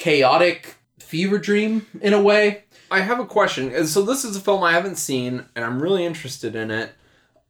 [0.00, 3.72] chaotic fever dream in a way I have a question.
[3.72, 6.90] And So this is a film I haven't seen, and I'm really interested in it.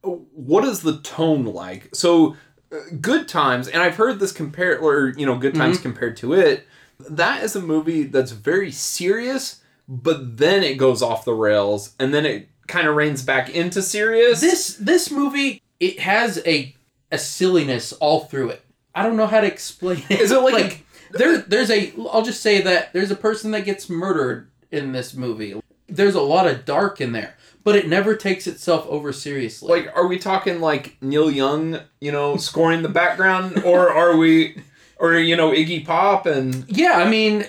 [0.03, 1.95] What is the tone like?
[1.95, 2.35] So,
[2.71, 6.33] uh, Good Times, and I've heard this compared, or you know, Good Times compared to
[6.33, 6.67] it.
[7.09, 12.13] That is a movie that's very serious, but then it goes off the rails, and
[12.13, 14.41] then it kind of reins back into serious.
[14.41, 16.75] this this movie it has a
[17.11, 18.63] a silliness all through it
[18.95, 22.41] i don't know how to explain it Is it like there there's a i'll just
[22.41, 26.65] say that there's a person that gets murdered in this movie there's a lot of
[26.65, 30.97] dark in there but it never takes itself over seriously like, are we talking like
[31.01, 34.61] Neil Young, you know, scoring the background, or are we,
[34.97, 37.45] or you know, Iggy Pop and Yeah, I mean,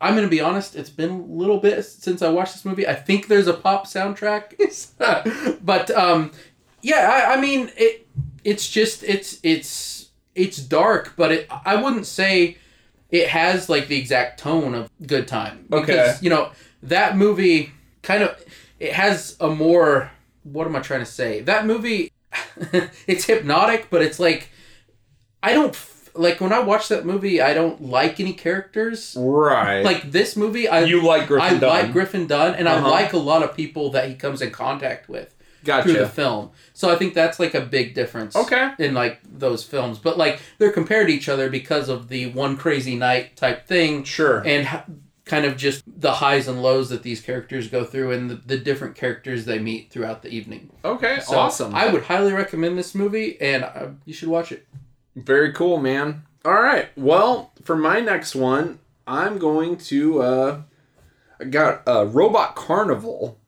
[0.00, 0.76] I'm gonna be honest.
[0.76, 2.86] It's been a little bit since I watched this movie.
[2.86, 4.54] I think there's a pop soundtrack,
[5.64, 6.32] but um,
[6.82, 8.06] yeah, I, I mean, it.
[8.44, 11.46] It's just it's it's it's dark, but it.
[11.64, 12.58] I wouldn't say
[13.10, 16.16] it has like the exact tone of Good Time because Okay.
[16.22, 16.50] you know
[16.82, 17.70] that movie
[18.02, 18.36] kind of
[18.78, 20.10] it has a more.
[20.44, 21.40] What am I trying to say?
[21.40, 22.12] That movie,
[23.06, 24.50] it's hypnotic, but it's like
[25.42, 25.76] I don't
[26.14, 27.40] like when I watch that movie.
[27.40, 29.16] I don't like any characters.
[29.18, 29.82] right?
[29.82, 31.68] Like this movie, I you like I Griffin Dunne?
[31.70, 32.86] like Griffin Dunne, and Uh-huh.
[32.86, 35.34] I like a lot of people that he comes in contact with
[35.82, 36.50] through the film.
[36.74, 38.34] So I think that's like a big difference.
[38.36, 38.70] Okay.
[38.78, 42.56] In like those films, but like they're compared to each other because of the one
[42.56, 44.42] crazy night type thing, Sure.
[44.46, 44.68] and
[45.24, 48.56] kind of just the highs and lows that these characters go through and the, the
[48.56, 50.70] different characters they meet throughout the evening.
[50.84, 51.74] Okay, So awesome.
[51.74, 54.66] I would highly recommend this movie, and uh, you should watch it.
[55.16, 56.22] Very cool, man.
[56.44, 56.90] All right.
[56.96, 60.62] Well, for my next one, I'm going to uh
[61.40, 63.38] I got uh, Robot Carnival.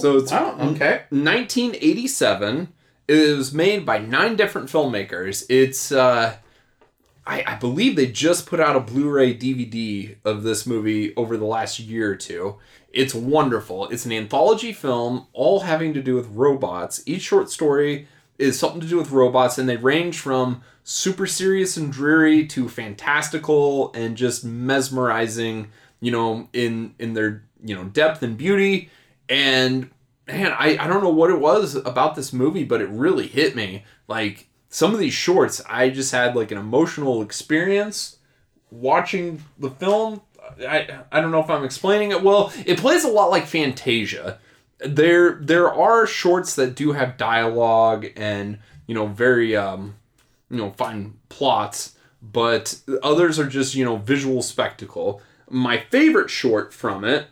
[0.00, 1.02] So it's- wow, okay.
[1.10, 2.68] 1987.
[3.08, 5.44] It was made by nine different filmmakers.
[5.48, 6.36] It's uh
[7.24, 11.44] I, I believe they just put out a Blu-ray DVD of this movie over the
[11.44, 12.56] last year or two.
[12.92, 13.88] It's wonderful.
[13.90, 17.00] It's an anthology film, all having to do with robots.
[17.06, 21.76] Each short story is something to do with robots, and they range from super serious
[21.76, 25.68] and dreary to fantastical and just mesmerizing.
[26.00, 28.90] You know, in in their you know depth and beauty.
[29.32, 29.88] And
[30.26, 33.56] man, I, I don't know what it was about this movie, but it really hit
[33.56, 33.82] me.
[34.06, 38.18] Like some of these shorts, I just had like an emotional experience
[38.70, 40.20] watching the film.
[40.60, 42.52] I, I don't know if I'm explaining it well.
[42.66, 44.38] It plays a lot like Fantasia.
[44.80, 49.94] There there are shorts that do have dialogue and you know very um
[50.50, 55.22] you know fine plots, but others are just you know visual spectacle.
[55.48, 57.28] My favorite short from it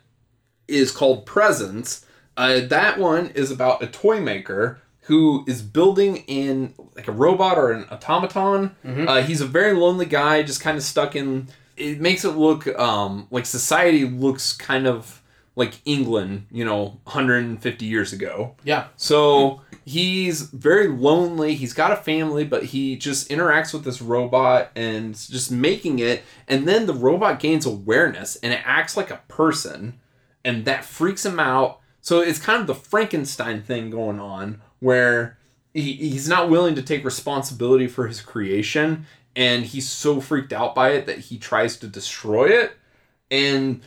[0.71, 2.07] is called Presence.
[2.37, 7.59] Uh, that one is about a toy maker who is building in like a robot
[7.59, 8.77] or an automaton.
[9.09, 11.49] Uh, he's a very lonely guy, just kind of stuck in.
[11.77, 15.21] It makes it look um, like society looks kind of
[15.57, 18.55] like England, you know, 150 years ago.
[18.65, 18.87] Yeah.
[18.97, 21.55] So he's very lonely.
[21.55, 26.23] He's got a family, but he just interacts with this robot and just making it.
[26.49, 30.00] And then the robot gains awareness and it acts like a person,
[30.45, 31.81] and that freaks him out.
[32.01, 35.39] So it's kind of the Frankenstein thing going on where
[35.75, 40.75] he, he's not willing to take responsibility for his creation and he's so freaked out
[40.75, 42.73] by it that he tries to destroy it.
[43.31, 43.83] And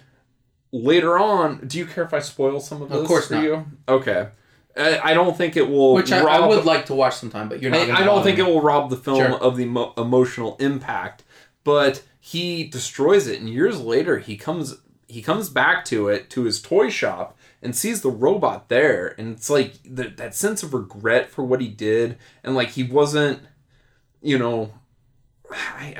[0.71, 3.43] later on, do you care if I spoil some of this Of course for not.
[3.43, 3.65] you?
[3.87, 4.27] Okay.
[4.75, 5.93] I don't think it will.
[5.93, 7.91] Which I, I would like to watch sometime, but you're not.
[7.91, 8.43] I, I don't think me.
[8.43, 9.35] it will rob the film Sure.
[9.37, 11.23] of the emo- emotional impact,
[11.63, 14.77] but he destroys it, and years later he comes
[15.13, 19.35] he comes back to it to his toy shop and sees the robot there, and
[19.35, 23.39] it's like the, that sense of regret for what he did, and like he wasn't,
[24.21, 24.73] you know,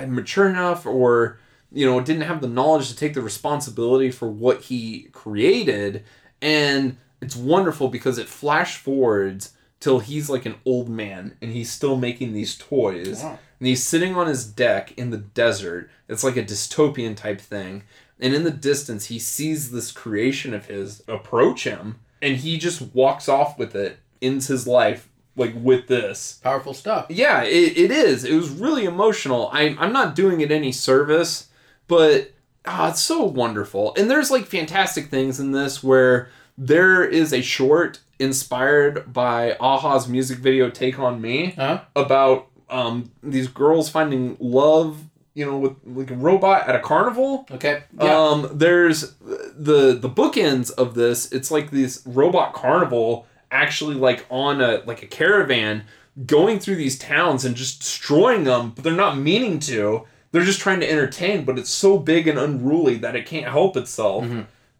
[0.08, 1.38] mature enough or
[1.72, 6.04] you know didn't have the knowledge to take the responsibility for what he created
[6.42, 11.72] and it's wonderful because it flash forwards till he's like an old man and he's
[11.72, 13.38] still making these toys Wow.
[13.60, 17.84] and he's sitting on his deck in the desert it's like a dystopian type thing
[18.24, 22.82] and in the distance he sees this creation of his approach him and he just
[22.96, 27.08] walks off with it ends his life like with this powerful stuff.
[27.10, 28.24] yeah, it, it is.
[28.24, 29.50] It was really emotional.
[29.52, 31.50] I, I'm not doing it any service,
[31.88, 32.32] but
[32.66, 33.96] ah, it's so wonderful.
[33.98, 40.08] And there's like fantastic things in this where there is a short inspired by a-ha's
[40.08, 41.82] music video "Take on Me" Huh?
[41.96, 45.00] about um, these girls finding love,
[45.34, 47.48] you know, with like a robot at a carnival.
[47.52, 47.84] Okay.
[48.00, 48.18] Yeah.
[48.18, 51.32] Um, there's the the bookends of this.
[51.32, 55.86] It's like this robot carnival actually like on a like a caravan
[56.26, 60.04] going through these towns and just destroying them, but they're not meaning to.
[60.32, 63.78] They're just trying to entertain, but it's so big and unruly that it can't help
[63.78, 64.26] itself.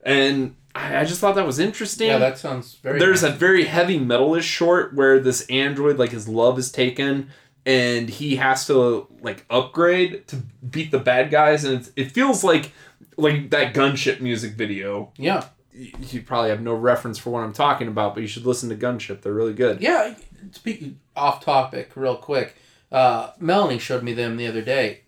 [0.04, 2.08] And I, I just thought that was interesting.
[2.08, 3.00] yeah, that sounds very.
[3.00, 3.34] There's nice.
[3.34, 7.30] a very heavy metalish short where this android, like his love is taken,
[7.66, 10.38] and he has to like upgrade to
[10.70, 12.72] beat the bad guys, and it's, it feels like
[13.18, 15.12] like that gunship music video.
[15.18, 15.46] yeah.
[15.76, 18.76] You probably have no reference for what I'm talking about, but you should listen to
[18.76, 19.22] Gunship.
[19.24, 19.82] They're really good.
[19.82, 20.14] Yeah.
[20.52, 22.56] Speaking off topic, real quick.
[22.92, 25.02] Uh, Melanie showed me them the other day.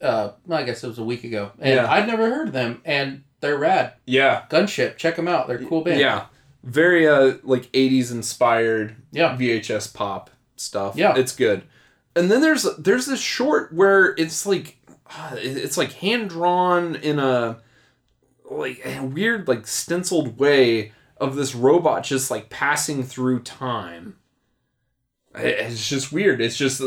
[0.00, 1.90] Uh, I guess it was a week ago, and Yeah.
[1.90, 3.94] I'd never heard of them, and they're rad.
[4.06, 5.48] Yeah, Gunship, check them out.
[5.48, 5.98] They're cool band.
[5.98, 6.26] yeah,
[6.62, 9.36] very uh like '80s inspired Yeah.
[9.36, 10.94] VHS pop stuff.
[10.94, 11.14] Yeah.
[11.16, 11.62] it's good.
[12.16, 17.18] And then there's there's this short where it's like uh, it's like hand drawn in
[17.18, 17.58] a
[18.50, 24.16] like a weird like stenciled way of this robot just like passing through time.
[25.34, 26.40] It's just weird.
[26.40, 26.80] It's just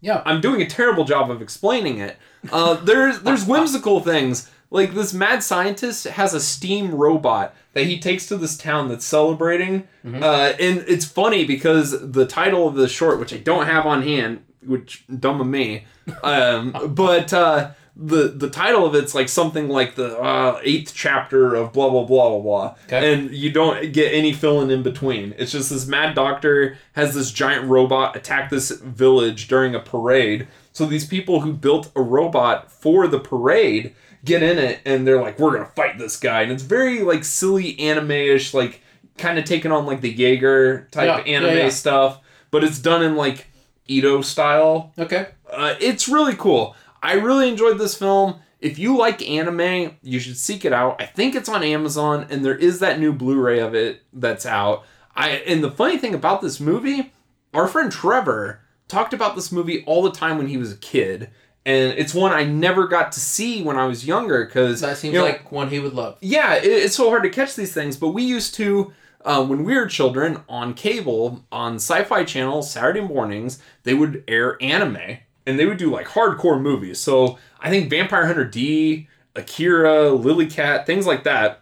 [0.00, 0.22] Yeah.
[0.24, 2.16] I'm doing a terrible job of explaining it.
[2.52, 7.98] Uh, there's there's whimsical things like this mad scientist has a steam robot that he
[7.98, 12.88] takes to this town that's celebrating, uh, and it's funny because the title of the
[12.88, 15.86] short, which I don't have on hand, which dumb of me,
[16.22, 21.54] um, but uh, the the title of it's like something like the uh, eighth chapter
[21.54, 23.12] of blah blah blah blah blah, Okay.
[23.14, 25.34] and you don't get any filling in between.
[25.38, 30.48] It's just this mad doctor has this giant robot attack this village during a parade.
[30.72, 35.20] So these people who built a robot for the parade get in it and they're
[35.20, 38.80] like, we're gonna fight this guy, and it's very like silly anime-ish, like
[39.18, 41.68] kind of taking on like the Jaeger type Yeah, anime yeah, yeah.
[41.68, 43.46] stuff, but it's done in like
[43.86, 44.92] Edo style.
[44.98, 45.28] Okay.
[45.50, 46.74] Uh, it's really cool.
[47.02, 48.40] I really enjoyed this film.
[48.60, 51.00] If you like anime, you should seek it out.
[51.00, 54.84] I think it's on Amazon, and there is that new Blu-ray of it that's out.
[55.14, 57.12] I and the funny thing about this movie,
[57.52, 61.30] our friend Trevor talked about this movie all the time when he was a kid,
[61.66, 65.14] and it's one I never got to see when I was younger because That seems
[65.14, 66.18] you know, like one he would love.
[66.20, 68.92] yeah, it, it's so hard to catch these things, but we used to,
[69.24, 74.22] uh, when we were children, on cable, on Sci Fi Channel, Saturday mornings, they would
[74.28, 75.18] air anime.
[75.46, 76.98] And they would do like hardcore movies.
[77.00, 81.60] So I think Vampire Hunter D, Akira, Lily Cat, things like that.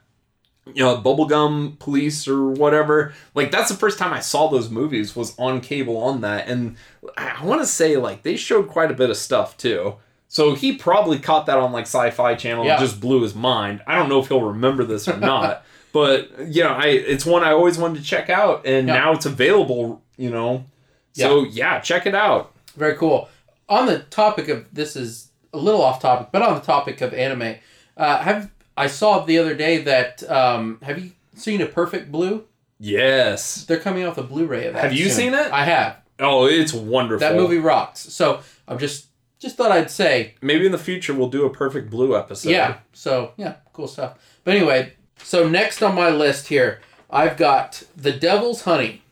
[0.67, 3.13] You know, Bubblegum Police or whatever.
[3.35, 6.47] Like that's the first time I saw those movies was on cable on that.
[6.49, 6.77] And
[7.17, 9.97] I want to say like they showed quite a bit of stuff too.
[10.29, 12.77] So he probably caught that on like Sci-Fi Channel Yeah.
[12.77, 13.83] and just blew his mind.
[13.87, 17.43] I don't know if he'll remember this or not, but you know, I it's one
[17.43, 18.95] I always wanted to check out, and Yeah.
[18.95, 20.01] now it's available.
[20.17, 20.65] You know,
[21.13, 22.53] so yeah, check it out.
[22.77, 23.29] Very cool.
[23.69, 27.13] On the topic of this is a little off topic, but on the topic of
[27.13, 27.57] anime,
[27.97, 32.45] uh, have I saw the other day that um, have you seen a Perfect Blue?
[32.79, 33.65] Yes.
[33.65, 34.83] They're coming out with a Blu-ray of that.
[34.83, 35.33] Have you soon.
[35.33, 35.53] seen it?
[35.53, 35.99] I have.
[36.19, 37.27] Oh, it's wonderful.
[37.27, 38.01] That movie rocks.
[38.01, 39.07] So I'm just
[39.39, 42.51] just thought I'd say Maybe in the future we'll do a Perfect Blue episode.
[42.51, 42.79] yeah.
[42.93, 44.19] So yeah, cool stuff.
[44.45, 46.81] But anyway, so next on my list here,
[47.11, 49.03] I've got The Devil's Honey.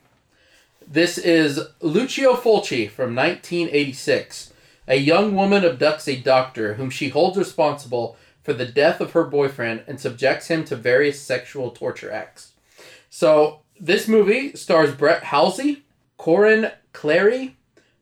[0.86, 4.52] This is Lucio Fulci from 1986.
[4.88, 8.16] A young woman abducts a doctor whom she holds responsible
[8.50, 12.50] for the death of her boyfriend and subjects him to various sexual torture acts.
[13.08, 15.84] So this movie stars Brett Halsey,
[16.18, 17.52] Corinne Cléry,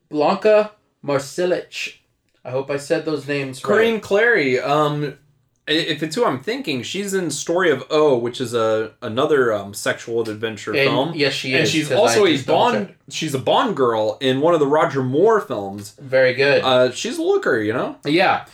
[0.09, 0.71] Blanca
[1.05, 1.97] Marcelic.
[2.43, 3.67] I hope I said those names right.
[3.75, 4.59] Corinne Cléry.
[4.65, 5.19] Um,
[5.67, 9.75] if it's who I'm thinking, she's in Story of O, which is a another um,
[9.75, 11.11] sexual adventure And film.
[11.13, 11.59] yes, she is.
[11.59, 12.95] and she's also I a Bond.
[13.09, 15.91] She's a Bond girl in one of the Roger Moore films.
[16.01, 16.63] Very good.
[16.63, 17.97] Uh, she's a looker, you know.
[18.03, 18.47] yeah.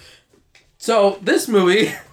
[0.86, 1.92] So this movie.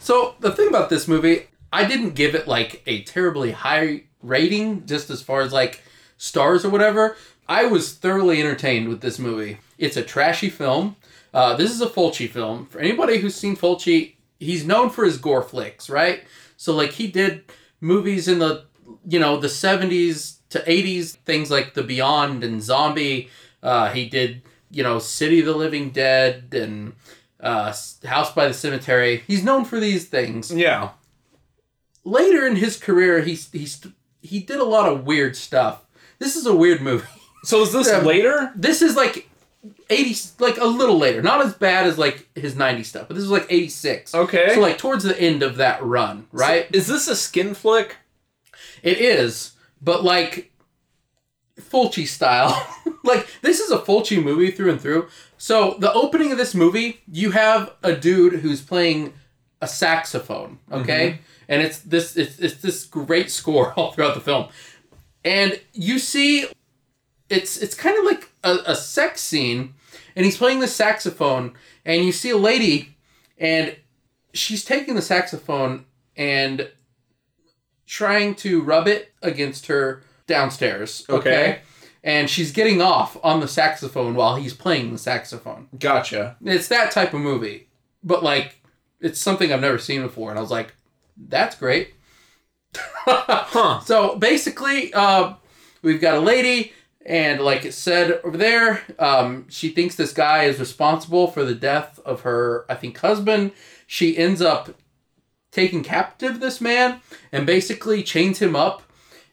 [0.00, 4.86] So the thing about this movie, I didn't give it like a terribly high rating,
[4.86, 5.82] just as far as like
[6.16, 7.16] stars or whatever.
[7.48, 9.58] I was thoroughly entertained with this movie.
[9.76, 10.96] It's a trashy film.
[11.34, 12.66] Uh, this is a Fulci film.
[12.66, 16.22] For anybody who's seen Fulci, he's known for his gore flicks, right?
[16.56, 17.42] So like he did
[17.80, 18.64] movies in the
[19.06, 23.28] you know the 70s to 80s, things like The Beyond and Zombie.
[23.62, 26.94] Uh, he did you know City of the Living Dead and
[27.40, 27.72] uh,
[28.04, 29.22] House by the Cemetery.
[29.26, 30.52] He's known for these things.
[30.52, 30.90] Yeah.
[32.04, 33.84] Later in his career, he's he's
[34.22, 35.84] he did a lot of weird stuff.
[36.18, 37.06] This is a weird movie.
[37.44, 37.98] So is this Yeah.
[37.98, 38.52] later?
[38.56, 39.28] This is like
[39.90, 41.22] 80 like a little later.
[41.22, 44.14] Not as bad as like his 90 stuff, but this is like 86.
[44.14, 44.54] Okay.
[44.54, 46.66] So like towards the end of that run, right?
[46.74, 47.96] is this a skin flick?
[48.82, 50.50] It is, but like
[51.60, 52.66] Fulci style.
[53.04, 55.08] like this is a Fulci movie through and through.
[55.36, 59.14] So the opening of this movie, you have a dude who's playing
[59.60, 61.10] a saxophone, okay?
[61.10, 61.22] Mm-hmm.
[61.48, 64.48] And it's this it's, it's this great score all throughout the film.
[65.24, 66.46] And you see
[67.28, 69.74] it's it's kind of like a, a sex scene
[70.16, 71.52] and he's playing the saxophone
[71.84, 72.96] and you see a lady
[73.36, 73.76] and
[74.32, 75.84] she's taking the saxophone
[76.16, 76.70] and
[77.86, 81.04] trying to rub it against her downstairs.
[81.08, 81.18] Okay.
[81.30, 81.58] Okay.
[82.04, 85.68] And she's getting off on the saxophone while he's playing the saxophone.
[85.76, 86.36] Gotcha.
[86.44, 87.68] It's that type of movie.
[88.04, 88.62] But like
[89.00, 90.74] it's something I've never seen before and I was like,
[91.16, 91.94] that's great.
[93.10, 93.80] Huh.
[93.80, 95.32] So basically, uh,
[95.80, 96.72] we've got a lady,
[97.06, 101.54] and like it said over there, um, she thinks this guy is responsible for the
[101.54, 103.52] death of her, I think, husband.
[103.86, 104.74] She ends up
[105.50, 107.00] taking captive this man
[107.32, 108.82] and basically chains him up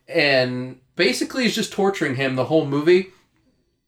[0.08, 3.08] and basically is just torturing him the whole movie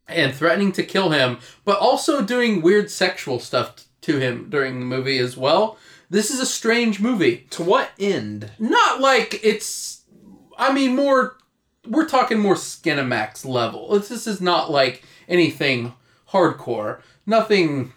[0.08, 4.86] and threatening to kill him, but also doing weird sexual stuff to him during the
[4.86, 5.78] movie as well.
[6.10, 8.52] This is a strange movie To what end?
[8.60, 10.04] not like it's
[10.58, 11.38] i mean more
[11.86, 15.94] we're talking more skinamax level It's- this is not like anything
[16.32, 17.92] hardcore nothing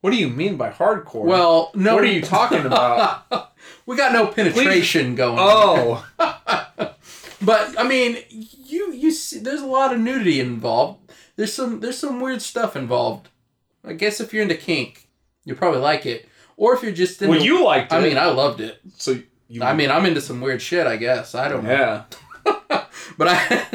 [0.00, 1.24] What do you mean by hardcore?
[1.24, 3.52] well no what are you talking about?
[3.86, 6.06] we got no penetration going oh.
[7.42, 10.98] but i mean you you see there's a lot of nudity involved
[11.36, 13.28] there's some there's some weird stuff involved
[13.84, 15.08] i guess if you're into kink
[15.44, 17.96] you'll probably like it or if you're just into Well, you liked it.
[17.96, 19.18] i mean i loved it so
[19.48, 19.62] you.
[19.62, 22.04] i mean i'm into some weird shit i guess i don't know yeah.
[23.18, 23.68] but I,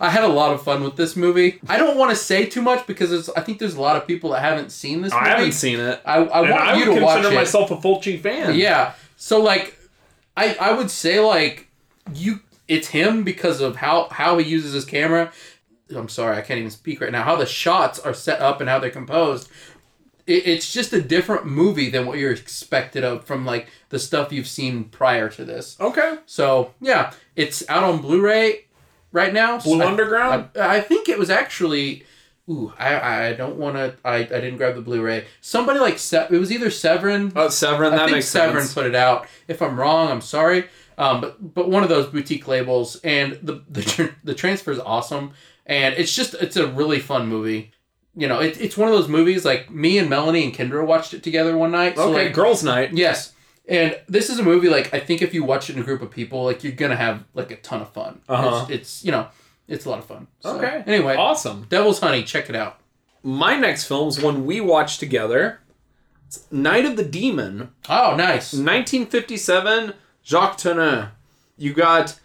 [0.00, 1.58] I had a lot of fun with this movie.
[1.68, 4.06] I don't want to say too much because it's, I think there's a lot of
[4.06, 5.24] people that haven't seen this movie.
[5.24, 6.00] I haven't seen it.
[6.04, 7.36] I, I want I you to watch consider it.
[7.36, 8.54] myself a Fulci fan.
[8.54, 8.92] Yeah.
[9.16, 9.76] So like,
[10.36, 11.68] I I would say like
[12.14, 15.32] you it's him because of how how he uses his camera.
[15.94, 17.22] I'm sorry, I can't even speak right now.
[17.22, 19.48] How the shots are set up and how they're composed.
[20.26, 24.32] It, it's just a different movie than what you're expected of from like the stuff
[24.32, 25.76] you've seen prior to this.
[25.80, 26.16] Okay.
[26.26, 28.66] So yeah, it's out on Blu-ray
[29.10, 29.58] right now.
[29.58, 30.48] Blue I- Underground?
[30.56, 32.04] I, I think it was actually.
[32.50, 33.94] Ooh, I I don't want to.
[34.04, 35.26] I, I didn't grab the Blu-ray.
[35.40, 37.90] Somebody like Se- it was either Severin Oh, Severin.
[37.92, 38.74] That I think makes Severin sense.
[38.74, 39.26] put it out.
[39.46, 40.64] If I'm wrong, I'm sorry.
[40.98, 45.32] Um, but but one of those boutique labels, and the the the transfer is awesome,
[45.66, 47.72] and it's just it's a really fun movie.
[48.14, 51.14] You know, it, it's one of those movies like me and Melanie and Kendra watched
[51.14, 51.96] it together one night.
[51.96, 52.92] So Okay, like, girls' night.
[52.92, 53.32] yes,
[53.66, 56.02] and this is a movie like I think if you watch it in a group
[56.02, 58.20] of people, like you're gonna have like a ton of fun.
[58.28, 58.66] Uh-huh.
[58.68, 59.28] It's, it's you know
[59.68, 60.26] it's a lot of fun.
[60.40, 60.82] So, Okay.
[60.86, 61.64] Anyway, Awesome.
[61.70, 62.80] Devil's Honey, check it out.
[63.22, 65.60] My next film's one we watched together.
[66.26, 68.52] It's Night of the Demon, Oh, nice.
[68.52, 69.94] 1957.
[70.24, 71.12] Jacques Tourneur.
[71.56, 72.18] You got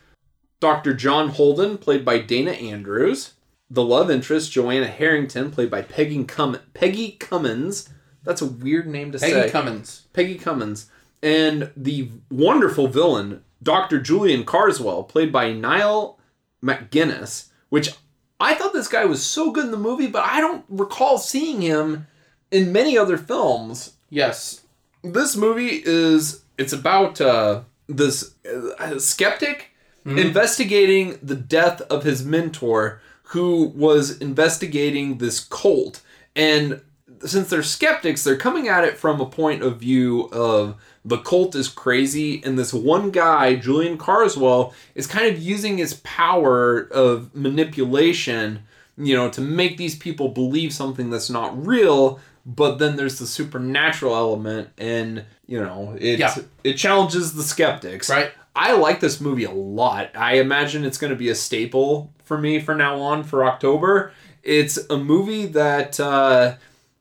[0.59, 0.93] Dr.
[0.93, 3.33] John Holden, played by Dana Andrews.
[3.69, 7.89] The love interest, Joanna Harrington, played by Peggy, Cum- Peggy Cummins.
[8.23, 9.49] That's a weird name to Peggy say.
[9.49, 10.07] Cummins.
[10.13, 10.89] Peggy Cummins.
[11.21, 13.99] And the wonderful villain, Dr.
[13.99, 16.19] Julian Carswell, played by Niall
[16.63, 17.91] MacGinnis, which
[18.39, 21.61] I thought this guy was so good in the movie, but I don't recall seeing
[21.61, 22.07] him
[22.51, 23.93] in many other films.
[24.09, 24.61] Yes.
[25.03, 28.35] This movie is it's about uh, this
[28.79, 29.71] uh, skeptic
[30.05, 36.01] investigating the death of his mentor who was investigating this cult.
[36.33, 36.81] And
[37.25, 41.55] since they're skeptics they're coming at it from a point of view of the cult
[41.55, 42.41] is crazy.
[42.43, 48.63] And this one guy Julian Carswell is kind of using his power of manipulation
[48.97, 52.19] you know to make these people believe something that's not real
[52.49, 56.33] but then there's the supernatural element and you know it Yeah.
[56.63, 58.31] it challenges the skeptics Right.
[58.55, 60.09] I like this movie a lot.
[60.15, 64.13] I imagine it's going to be a staple for me from now on for October.
[64.41, 66.55] It's a movie that uh,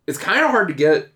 [0.06, 1.12] it's kind of hard to get,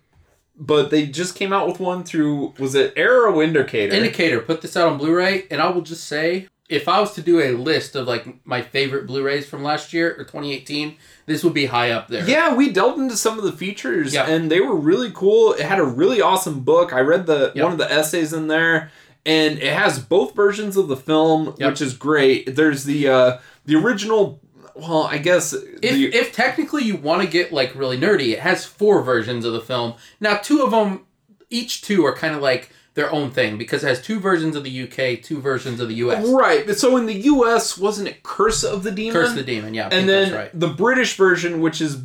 [0.57, 3.93] but they just came out with one through was it Arrow Indicator?
[3.93, 7.21] Indicator put this out on Blu-ray, and I will just say, if I was to
[7.21, 10.95] do a list of like my favorite Blu-rays from last year or 2018,
[11.31, 12.27] this would be high up there.
[12.27, 14.27] yeah, we delved into some of the features Yeah.
[14.29, 15.53] and they were really cool.
[15.53, 16.93] It had a really awesome book.
[16.93, 17.63] I read the Yep.
[17.63, 18.91] one of the essays in there
[19.25, 21.69] and it has both versions of the film, Yep.
[21.69, 22.55] which is great.
[22.55, 24.39] There's the uh the original
[24.73, 28.39] well, I guess If, the, if technically you want to get like really nerdy, it
[28.39, 29.95] has four versions of the film.
[30.21, 31.01] Now, two of them,
[31.49, 34.63] each two are kind of like their own thing because it has two versions of
[34.63, 36.27] the UK, two versions of the US.
[36.27, 36.65] Right.
[36.65, 39.13] but So in the U.S., wasn't it Curse of the Demon?
[39.13, 40.51] Curse of the Demon, yeah, and then right.
[40.59, 41.97] the British version, which is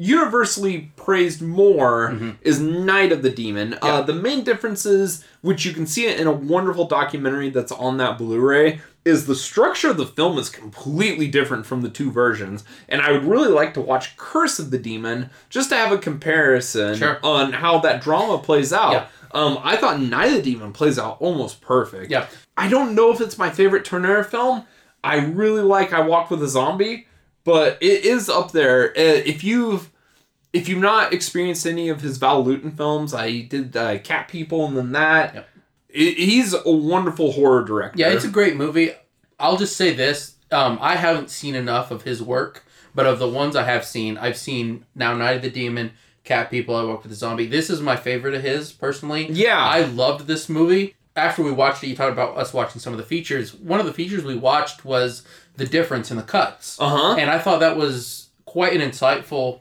[0.00, 2.30] universally praised more, Mm-hmm.
[2.42, 3.76] is Night of the Demon.
[3.82, 7.98] Uh, the main differences, which you can see it in a wonderful documentary that's on
[7.98, 12.64] that Blu-ray, is the structure of the film is completely different from the two versions.
[12.88, 15.98] And I would really like to watch Curse of the Demon just to have a
[15.98, 17.18] comparison Sure.
[17.22, 18.92] on how that drama plays out.
[18.92, 19.06] Yeah.
[19.32, 22.10] Um, I thought Night of the Demon plays out almost perfect.
[22.10, 22.26] Yeah.
[22.56, 24.64] I don't know if it's my favorite Tourneur film.
[25.04, 27.06] I really like I Walked with a Zombie,
[27.44, 28.90] but it is up there.
[28.90, 29.89] Uh, If you've
[30.52, 34.66] if you've not experienced any of his Val Lewton films, I did uh, Cat People
[34.66, 35.34] and then that.
[35.34, 35.48] Yep.
[35.92, 37.98] I- he's a wonderful horror director.
[37.98, 38.92] Yeah, it's a great movie.
[39.38, 43.28] I'll just say this: um, I haven't seen enough of his work, but of the
[43.28, 45.92] ones I have seen, I've seen now Night of the Demon,
[46.24, 47.46] Cat People, I Walk with the Zombie.
[47.46, 49.28] This is my favorite of his personally.
[49.30, 49.58] Yeah.
[49.58, 50.94] I loved this movie.
[51.16, 53.52] After we watched it, you talked about us watching some of the features.
[53.52, 55.24] One of the features we watched was
[55.56, 57.16] the difference in the cuts, uh huh.
[57.18, 59.60] and I thought that was quite an insightful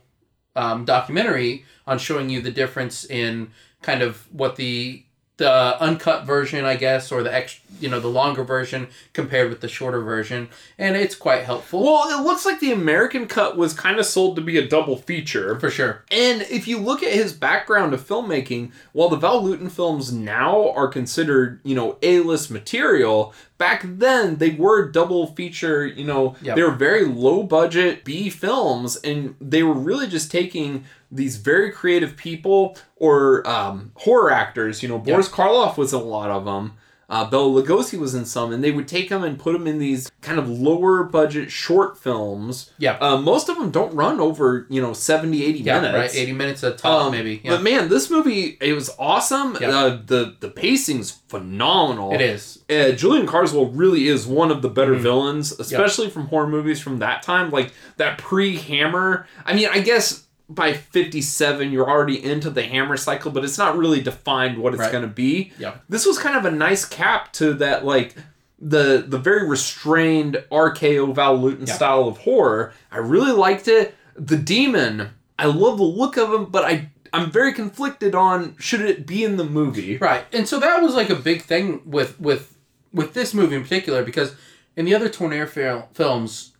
[0.60, 3.49] um, documentary on showing you the difference in
[3.82, 5.03] kind of what the
[5.40, 9.62] the uncut version, I guess, or the ex, you know, the longer version compared with
[9.62, 13.74] the shorter version, and it's quite helpful Well, it looks like the American cut was
[13.74, 15.58] kind of sold to be a double feature.
[15.60, 16.04] for sure.
[16.12, 20.70] And if you look at his background of filmmaking, while the Val Lewton films now
[20.72, 26.56] are considered, you know, A-list material, back then they were double feature, you know, Yep.
[26.58, 31.72] they were very low budget B films and they were really just taking these very
[31.72, 36.45] creative people or um, horror actors, you know, Boris Karloff was in a lot of
[36.45, 36.74] them.
[37.12, 39.80] Uh, Bela Lugosi was in some, and they would take them and put them in
[39.80, 42.72] these kind of lower budget short films.
[42.78, 42.99] Yeah.
[43.01, 46.14] Uh, most of them don't run over, you know, 70, 80 Yeah, minutes.
[46.14, 46.22] right.
[46.22, 47.41] Eighty minutes a top, Um, maybe.
[47.43, 49.57] Yeah, But man, this movie it was awesome.
[49.60, 49.70] Yeah.
[49.76, 52.14] Uh, the the pacing's phenomenal.
[52.14, 52.60] it is.
[52.70, 54.99] Uh, Julian Carswell really is one of the better Mhm.
[55.01, 57.49] villains, especially from horror movies from that time.
[57.49, 59.26] Like that pre Hammer.
[59.47, 63.58] I mean, I guess by fifty seven you're already into the Hammer cycle, but it's
[63.58, 64.91] not really defined what it's Right.
[64.91, 65.54] going to be.
[65.60, 65.76] Yeah.
[65.88, 68.16] This was kind of a nice cap to that, like
[68.60, 71.74] the the very restrained RKO Val Lewton Yeah.
[71.76, 72.74] style of horror.
[72.91, 73.95] I really liked it.
[74.16, 78.82] The demon, I love the look of him, but I I'm very conflicted on should
[78.82, 79.97] it be in the movie.
[79.97, 82.56] Right, and so that was like a big thing with with
[82.93, 84.34] with this movie in particular because
[84.76, 86.54] in the other fil- films,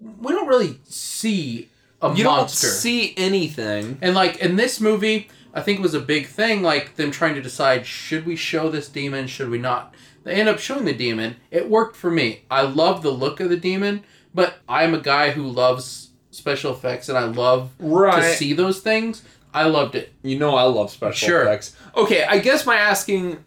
[0.00, 1.68] we don't really see
[2.02, 2.66] a You monster.
[2.66, 3.98] don't see anything.
[4.02, 7.34] and like in this movie, I think it was a big thing, like them trying
[7.34, 9.94] to decide should we show this demon, should we not.
[10.24, 11.36] They end up showing the demon.
[11.50, 12.42] It worked for me.
[12.50, 17.08] I love the look of the demon, but I'm a guy who loves special effects
[17.08, 19.22] and I love to see those things.
[19.54, 20.12] I loved it.
[20.22, 21.42] You know I love special Sure.
[21.42, 21.74] effects.
[21.96, 23.42] Okay, I guess my asking.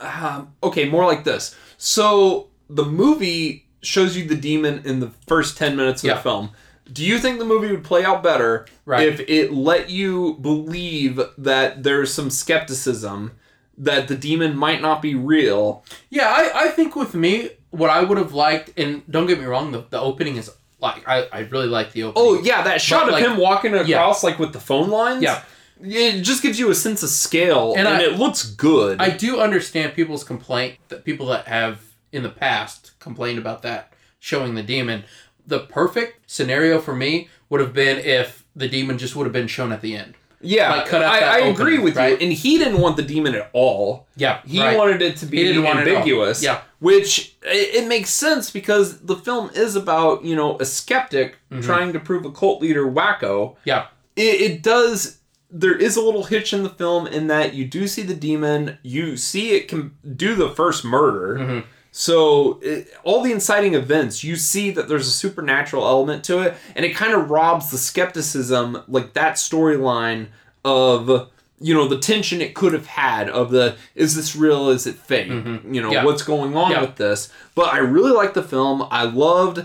[0.00, 1.56] Um, okay, more like this.
[1.78, 6.14] So the movie shows you the demon in the first ten minutes of Yeah.
[6.14, 6.50] the film.
[6.90, 9.06] Do you think the movie would play out better Right.
[9.08, 13.32] if it let you believe that there's some skepticism
[13.78, 15.84] that the demon might not be real?
[16.10, 19.44] Yeah, I, I think with me, what I would have liked, and don't get me
[19.46, 22.24] wrong, the, the opening is like I, I really like the opening.
[22.28, 23.88] Oh yeah, that shot of like- him walking across
[24.22, 24.28] Yeah.
[24.30, 25.22] like with the phone lines.
[25.22, 25.42] Yeah.
[25.80, 29.00] it just gives you a sense of scale, and, And I- it looks good.
[29.00, 31.80] I do understand people's complaint that people that have
[32.12, 35.04] in the past complained about that showing the demon.
[35.46, 39.46] The perfect scenario for me would have been if the demon just would have been
[39.48, 40.14] shown at the end.
[40.44, 42.20] Yeah, Like, I, I agree with right?
[42.20, 42.26] you.
[42.26, 44.08] And he didn't want the demon at all.
[44.16, 44.76] Yeah, He right.
[44.76, 45.96] wanted it to be He didn't want it at all.
[45.98, 46.42] ambiguous.
[46.42, 46.62] Yeah.
[46.80, 51.62] Which it, it makes sense because the film is about, you know, a skeptic Mhm.
[51.62, 53.54] trying to prove a cult leader wacko.
[53.64, 53.86] Yeah.
[54.16, 55.18] It, it does
[55.54, 58.78] there is a little hitch in the film in that you do see the demon,
[58.82, 61.38] you see it can do the first murder.
[61.38, 61.64] Mhm.
[61.94, 66.54] So it, all the inciting events, you see that there's a supernatural element to it,
[66.74, 70.28] and it kind of robs the skepticism, like that storyline
[70.64, 71.28] of
[71.60, 74.96] you know the tension it could have had of the is this real, is it
[74.96, 75.28] fake?
[75.28, 75.72] Mhm.
[75.74, 76.04] You know Yeah.
[76.04, 76.80] what's going on Yeah.
[76.80, 77.28] with this.
[77.54, 78.86] But I really like the film.
[78.90, 79.64] I loved.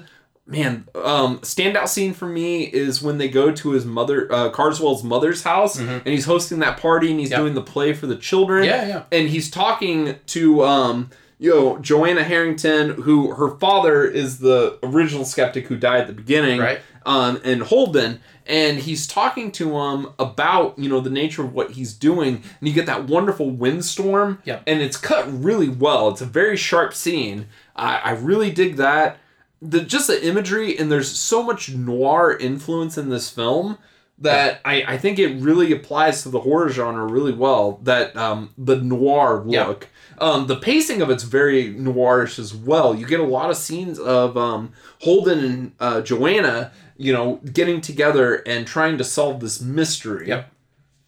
[0.49, 5.03] Man, um, standout scene for me is when they go to his mother, uh, Carswell's
[5.03, 5.97] mother's house, Mhm.
[6.05, 7.39] and he's hosting that party, and he's Yeah.
[7.39, 9.01] doing the play for the children Yeah, yeah.
[9.11, 11.09] and he's talking to um
[11.39, 16.13] you know Joanna Harrington, who her father is the original skeptic who died at the
[16.13, 16.79] beginning, Right.
[17.05, 21.71] Um, and Holden, and he's talking to him about you know the nature of what
[21.71, 24.63] he's doing, and you get that wonderful windstorm, Yep.
[24.67, 26.09] and it's cut really well.
[26.09, 27.47] It's a very sharp scene.
[27.75, 29.17] I, I really dig that.
[29.61, 33.77] The just the imagery and there's so much noir influence in this film
[34.19, 37.79] that I, I think it really applies to the horror genre really well.
[37.83, 39.67] That um, the noir Yeah.
[39.67, 39.87] look,
[40.17, 42.95] um, the pacing of it's very noirish as well.
[42.95, 47.79] You get a lot of scenes of um, Holden and uh, Joanna, you know, getting
[47.81, 50.27] together and trying to solve this mystery.
[50.29, 50.51] Yep.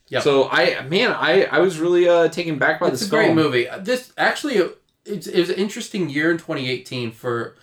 [0.09, 0.23] Yep.
[0.23, 3.33] So I man, I I was really uh, taken back by It's this a great
[3.33, 3.67] movie.
[3.79, 4.61] This actually,
[5.05, 7.55] it's, it was an interesting year in 2018 for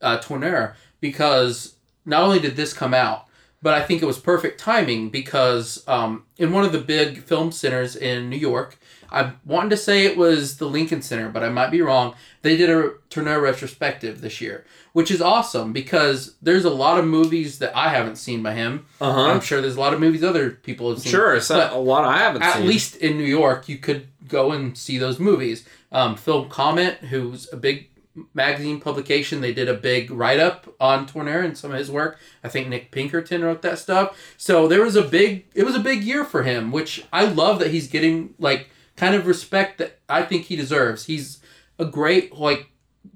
[0.00, 3.25] uh, Tourneur because not only did this come out,
[3.66, 7.50] but I think it was perfect timing because um, in one of the big film
[7.50, 8.78] centers in New York,
[9.10, 12.14] I wanted to say it was the Lincoln Center, but I might be wrong.
[12.42, 17.06] They did a Tourneur retrospective this year, which is awesome because there's a lot of
[17.06, 18.86] movies that I haven't seen by him.
[19.00, 19.32] Uh-huh.
[19.32, 22.04] I'm sure there's a lot of movies other people have seen Sure, it's a lot
[22.04, 22.50] I haven't seen.
[22.52, 22.66] at seen.
[22.68, 25.66] least in New York, you could go and see those movies.
[25.90, 27.90] Um, Film Comment, who's a big
[28.34, 32.18] magazine publication, they did a big write up on Tourneur and some of his work.
[32.42, 34.16] I think Nick Pinkerton wrote that stuff.
[34.36, 37.58] So there was a big, it was a big year for him, which I love
[37.60, 41.06] that he's getting like kind of respect that I think he deserves.
[41.06, 41.40] He's
[41.78, 42.70] a great like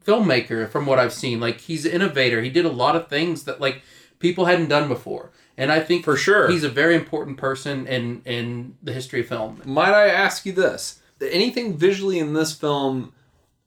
[0.05, 1.41] filmmaker from what I've seen.
[1.41, 2.43] Like he's an innovator.
[2.43, 3.83] He did a lot of things that like
[4.19, 5.33] people hadn't done before.
[5.57, 6.51] And I think For sure.
[6.51, 9.61] he's a very important person in in the history of film.
[9.65, 11.01] Might I ask you this?
[11.21, 13.13] Anything visually in this film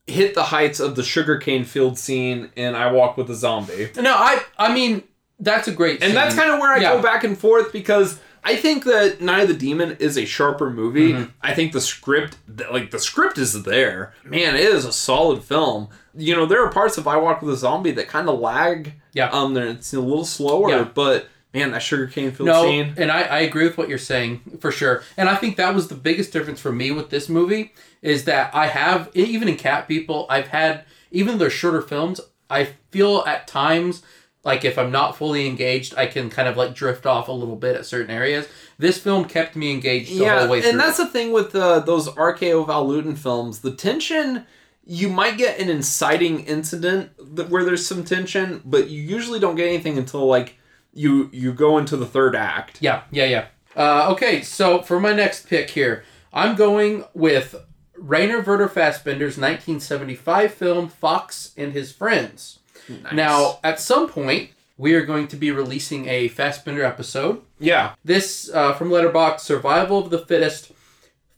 [0.08, 3.90] hit the heights of the sugarcane field scene in I Walk with a Zombie?
[3.96, 5.04] No, I I mean
[5.40, 6.94] that's a great And that's kind of where I Yeah.
[6.96, 10.70] go back and forth because I think that Night of the Demon is a sharper
[10.70, 11.14] movie.
[11.14, 11.32] Mm-hmm.
[11.42, 12.36] I think the script,
[12.72, 14.14] like the script is there.
[14.26, 15.88] Man, it is a solid film.
[16.14, 18.94] You know, there are parts of I Walk with a Zombie that kind of lag.
[19.14, 19.30] Yeah.
[19.30, 20.84] Um, there it's a little slower, Yeah.
[20.94, 22.94] but Man, that sugarcane field No, scene.
[22.98, 25.04] and I, I agree with what you're saying for sure.
[25.18, 28.54] And I think that was the biggest difference for me with this movie is that
[28.56, 32.20] I have even in Cat People, I've had even their shorter films.
[32.50, 34.02] I feel at times
[34.44, 37.56] like if I'm not fully engaged, I can kind of like drift off a little
[37.56, 38.48] bit at certain areas.
[38.78, 40.72] This film kept me engaged the yeah, whole way through.
[40.72, 43.60] and that's the thing with uh, those RKO Val Lewton films.
[43.60, 44.46] The tension,
[44.86, 47.12] you might get an inciting incident
[47.50, 50.58] where there's some tension, but you usually don't get anything until like
[50.94, 52.78] you you go into the third act.
[52.82, 53.46] Yeah, yeah, yeah.
[53.76, 57.56] Uh, okay, so for my next pick here, I'm going with
[57.98, 62.60] Rainer Werner Fassbinder's 1975 film Fox and His Friends.
[62.88, 63.14] Nice.
[63.14, 67.42] Now, at some point, we are going to be releasing a Fassbinder episode.
[67.60, 70.72] yeah, This uh, from Letterboxd Survival of the Fittest.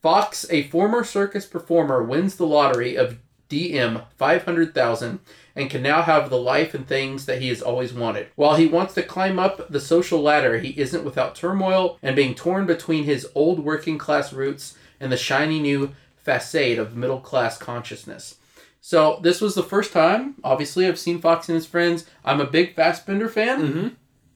[0.01, 3.17] Fox, a former circus performer, wins the lottery of
[3.49, 5.19] DM 500,000
[5.55, 8.27] and can now have the life and things that he has always wanted.
[8.35, 12.35] While he wants to climb up the social ladder, he isn't without turmoil and being
[12.35, 17.57] torn between his old working class roots and the shiny new facade of middle class
[17.57, 18.35] consciousness.
[18.81, 22.05] So, this was the first time, obviously, I've seen Fox and his friends.
[22.23, 23.61] I'm a big Fassbinder fan.
[23.61, 23.87] mm-hmm.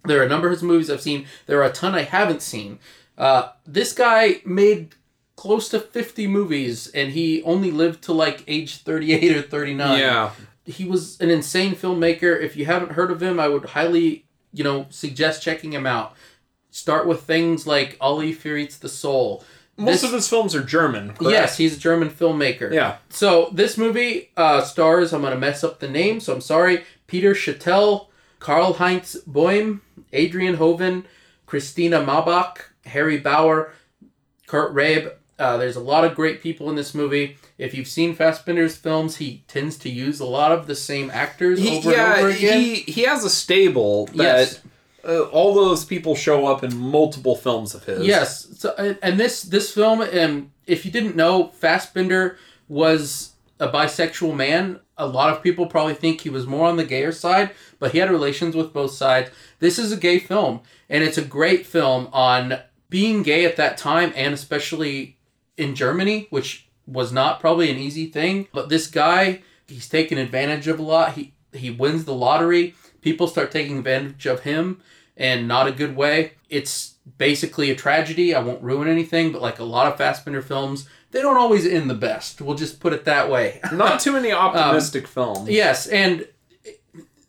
[0.06, 1.28] There are a number of his movies I've seen.
[1.46, 2.80] There are a ton I haven't seen.
[3.18, 4.96] Uh, this guy made
[5.36, 10.00] close to 50 movies and he only lived to like age 38 or 39.
[10.00, 10.32] yeah.
[10.70, 12.40] He was an insane filmmaker.
[12.40, 16.14] If you haven't heard of him, I would highly, you know, suggest checking him out.
[16.72, 19.44] Start with things like Ali Fear the Soul.
[19.78, 21.10] Most This- of his films are German.
[21.14, 21.32] correct?
[21.32, 22.72] Yes, he's a German filmmaker.
[22.72, 22.98] Yeah.
[23.10, 26.84] So this movie uh, stars, I'm going to mess up the name, so I'm sorry,
[27.08, 28.08] Peter Chatel,
[28.40, 29.82] Karl Heinz Boehm,
[30.14, 31.06] Adrian Hoven,
[31.46, 33.72] Christina Mabach, Harry Bauer,
[34.48, 35.12] Kurt Rabe.
[35.40, 37.38] Uh, there's a lot of great people in this movie.
[37.60, 41.60] If you've seen Fassbinder's films, he tends to use a lot of the same actors
[41.60, 42.60] He, over yeah, and over again.
[42.62, 44.62] he he has a stable that Yes.
[45.07, 48.07] uh, all those people show up in multiple films of his.
[48.07, 48.47] Yes.
[48.57, 52.38] So and, this this film, um, if you didn't know, Fassbinder
[52.70, 54.80] was a bisexual man.
[54.97, 57.97] A lot of people probably think he was more on the gayer side, but he
[57.97, 59.32] had relations with both sides.
[59.60, 63.78] This is a gay film, and it's a great film on being gay at that
[63.78, 65.18] time, and especially
[65.57, 68.48] in Germany, which was not probably an easy thing.
[68.54, 71.14] But this guy, he's taken advantage of a lot.
[71.14, 72.76] He he wins the lottery.
[73.02, 74.82] People start taking advantage of him
[75.18, 76.34] and not a good way.
[76.50, 78.34] It's basically a tragedy.
[78.34, 81.90] I won't ruin anything, but like a lot of Fassbinder films, they don't always end
[81.90, 82.42] the best.
[82.42, 83.60] We'll just put it that way.
[83.74, 85.50] Not too many um, optimistic films.
[85.50, 86.28] yes, and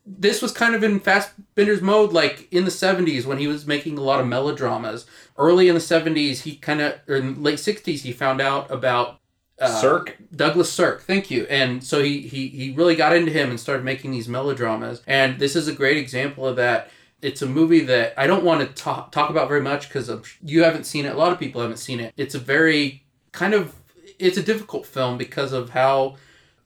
[0.06, 3.98] this was kind of in Fassbinder's mode, like in the 70s when he was making
[3.98, 5.06] a lot of melodramas.
[5.36, 8.70] Early in the 70s, he kind of, or in the late 60s, he found out
[8.70, 9.20] about
[9.60, 10.16] uh, Sirk.
[10.34, 11.46] Douglas Sirk, thank you.
[11.50, 15.02] And so he, he he really got into him and started making these melodramas.
[15.06, 16.90] And this is a great example of that.
[17.22, 20.10] It's a movie that I don't want to talk, talk about very much because
[20.42, 21.12] you haven't seen it.
[21.12, 22.14] A lot of people haven't seen it.
[22.16, 23.74] It's a very kind of
[24.18, 26.16] it's a difficult film because of how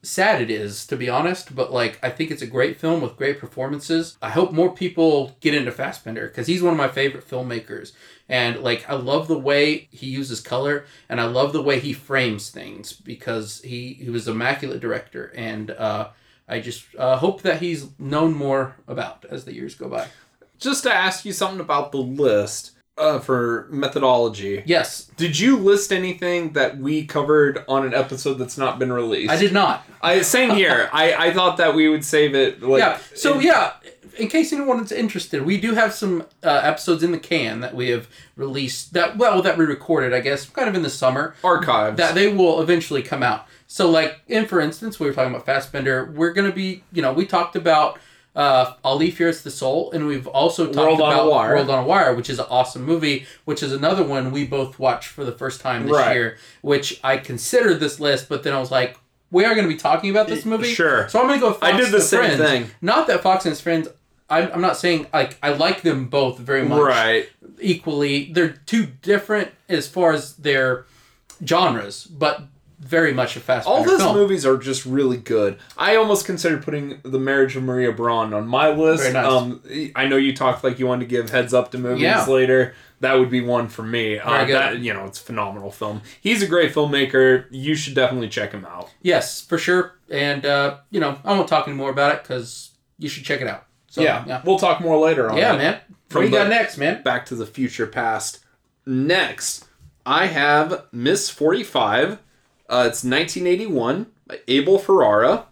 [0.04, 3.16] sad it is to be honest but like i think it's a great film with
[3.16, 4.16] great performances.
[4.20, 7.92] I hope more people get into fassbinder because he's one of my favorite filmmakers.
[8.28, 11.92] And like i love the way he uses color and i love the way he
[11.92, 16.08] frames things because he he was immaculate director and uh
[16.48, 20.06] i just uh, hope that he's known more about as the years go by.
[20.58, 24.62] Just to ask you something about the list uh, for methodology.
[24.66, 29.32] yes Did you list anything that we covered on an episode that's not been released?
[29.32, 30.90] i did not I same here.
[30.92, 32.62] I, I thought that we would save it.
[32.62, 32.98] Like, yeah.
[33.14, 33.72] So in- yeah,
[34.18, 37.74] in case anyone is interested, we do have some uh, episodes in the can that
[37.74, 41.34] we have released that well that we recorded, I guess, kind of in the summer
[41.42, 41.96] archives.
[41.96, 43.46] that they will eventually come out.
[43.66, 46.12] So like, in for instance, we were talking about Fassbinder.
[46.12, 47.98] We're gonna be, you know, we talked about.
[48.34, 51.54] Uh, Ali Fears the Soul, and we've also talked World on about Wire.
[51.54, 54.78] World on a Wire, which is an awesome movie, which is another one we both
[54.78, 56.14] watched for the first time this Right.
[56.14, 58.98] year, which I considered this list, but then I was like,
[59.30, 60.72] we are going to be talking about this movie.
[60.72, 61.08] Sure.
[61.08, 62.38] So I'm going to go with I did the same Friends.
[62.38, 62.70] thing.
[62.82, 63.88] Not that Fox and his friends.
[64.30, 67.28] I'm, I'm not saying like I like them both very much right.
[67.60, 68.32] equally.
[68.32, 70.86] They're two different as far as their
[71.44, 72.42] genres, but
[72.84, 73.66] very much a fast.
[73.66, 74.14] All those film.
[74.14, 75.58] movies are just really good.
[75.76, 79.02] I almost considered putting The Marriage of Maria Braun on my list.
[79.02, 79.26] Very nice.
[79.26, 79.62] Um,
[79.96, 82.26] I know you talked like you wanted to give heads up to movies Yeah.
[82.26, 82.74] later.
[83.00, 84.18] That would be one for me.
[84.18, 84.44] Uh.
[84.46, 86.02] That, you know, it's a phenomenal film.
[86.20, 87.46] He's a great filmmaker.
[87.50, 88.90] You should definitely check him out.
[89.02, 89.94] Yes, for sure.
[90.10, 93.46] And uh, you know, I won't talk anymore about it because you should check it
[93.48, 93.66] out.
[93.88, 95.36] So, yeah, yeah, we'll talk more later on.
[95.36, 95.58] yeah, that.
[95.58, 95.80] man.
[96.08, 97.02] From what do you got next, man?
[97.02, 98.40] Back to the Future Past.
[98.86, 99.66] Next,
[100.04, 102.18] I have Miss 45.
[102.74, 105.46] Uh, it's 1981 by Abel Ferrara.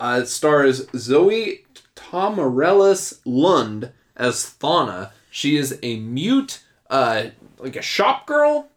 [0.00, 5.12] Uh, it stars Zoe Tamerlis Lund as Thana.
[5.30, 7.24] She is a mute, uh,
[7.58, 8.70] like a shop girl,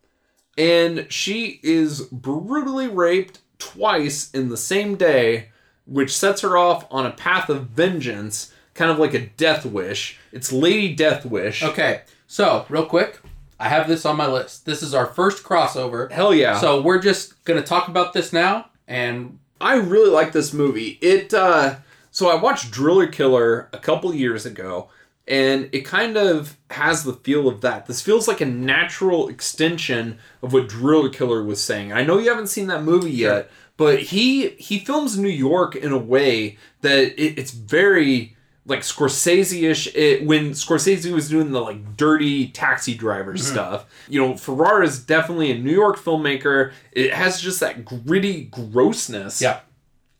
[0.58, 5.48] and she is brutally raped twice in the same day,
[5.86, 10.20] which sets her off on a path of vengeance, kind of like a death wish.
[10.34, 11.64] It's Lady Death Wish.
[11.64, 13.22] Okay, so real quick,
[13.60, 14.66] I have this on my list.
[14.66, 16.12] This is our first crossover.
[16.12, 16.60] Hell yeah.
[16.60, 20.98] So we're just gonna talk about this now, and I really like this movie.
[21.02, 21.76] It uh
[22.12, 24.90] so I watched Driller Killer a couple years ago
[25.28, 27.86] and it kind of has the feel of that.
[27.86, 31.92] This feels like a natural extension of what Driller Killer was saying.
[31.92, 35.92] I know you haven't seen that movie yet, but he he films New York in
[35.92, 38.37] a way that it, it's very
[38.68, 39.96] like Scorsese-ish.
[39.96, 43.54] It, when Scorsese was doing the like dirty taxi driver Mm-hmm.
[43.54, 46.72] stuff, you know, Ferrara is definitely a New York filmmaker.
[46.92, 49.62] It has just that gritty grossness yeah,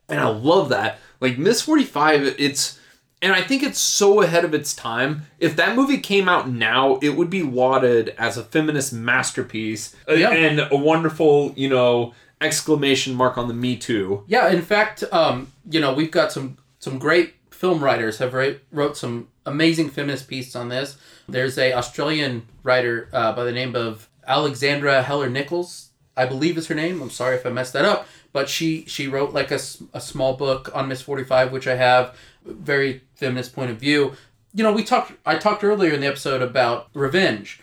[0.10, 1.00] and I love that.
[1.20, 2.80] Like Miss Forty Five, it's
[3.22, 5.26] and I think it's so ahead of its time.
[5.40, 10.14] If that movie came out now, it would be lauded as a feminist masterpiece uh,
[10.14, 10.30] Yeah.
[10.30, 14.24] and a wonderful, you know, exclamation mark on the Me Too.
[14.28, 14.50] yeah.
[14.50, 18.96] In fact, um, you know, we've got some some great film writers have write, wrote
[18.96, 20.98] some amazing feminist pieces on this.
[21.28, 26.68] There's a Australian writer uh, by the name of Alexandra Heller Nichols, I believe is
[26.68, 27.02] her name.
[27.02, 29.60] I'm sorry if I messed that up, but she she wrote like a,
[29.94, 34.14] a small book on Miss 45, which I have very feminist point of view.
[34.54, 35.14] You know, we talked.
[35.26, 37.60] I talked earlier in the episode about revenge.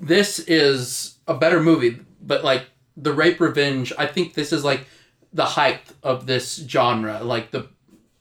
[0.00, 4.86] This is a better movie, but like the rape revenge, I think this is like
[5.32, 7.22] the height of this genre.
[7.22, 7.68] Like the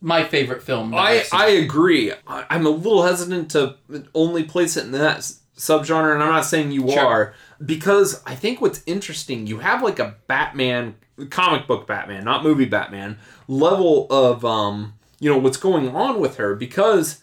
[0.04, 0.94] my favorite film.
[0.94, 1.24] I.
[1.32, 2.12] I agree.
[2.28, 3.78] I, I'm a little hesitant to
[4.14, 7.00] only place it in that s- subgenre, and I'm not saying you Sure.
[7.06, 7.34] are
[7.66, 10.96] because I think what's interesting, you have like a Batman
[11.30, 16.36] comic book Batman, not movie Batman level of um, you know what's going on with
[16.38, 17.22] her because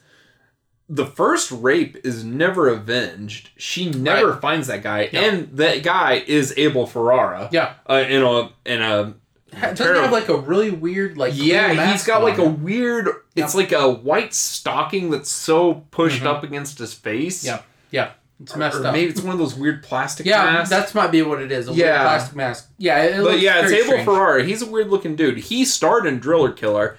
[0.88, 3.50] the first rape is never avenged.
[3.56, 5.20] She never finds that guy, Yeah.
[5.20, 7.48] and that guy is Abel Ferrara.
[7.52, 7.74] Yeah.
[7.88, 9.14] uh, in a in a
[9.52, 13.08] Doesn't terrible- have like a really weird like yeah, he's got like a weird.
[13.36, 16.26] It's like a white stocking that's so pushed Mhm.
[16.26, 17.44] up against his face.
[17.44, 18.10] Yeah, yeah,
[18.42, 18.92] it's messed or up.
[18.92, 20.70] maybe it's one of those weird plastic yeah, masks.
[20.70, 21.66] that's might be what it is.
[21.68, 22.02] A weird Yeah.
[22.02, 22.68] plastic mask.
[22.78, 24.04] Yeah, it but yeah, it's Abel.
[24.04, 24.44] Ferrara.
[24.44, 25.38] He's a weird looking dude.
[25.38, 26.96] He starred in Driller Killer,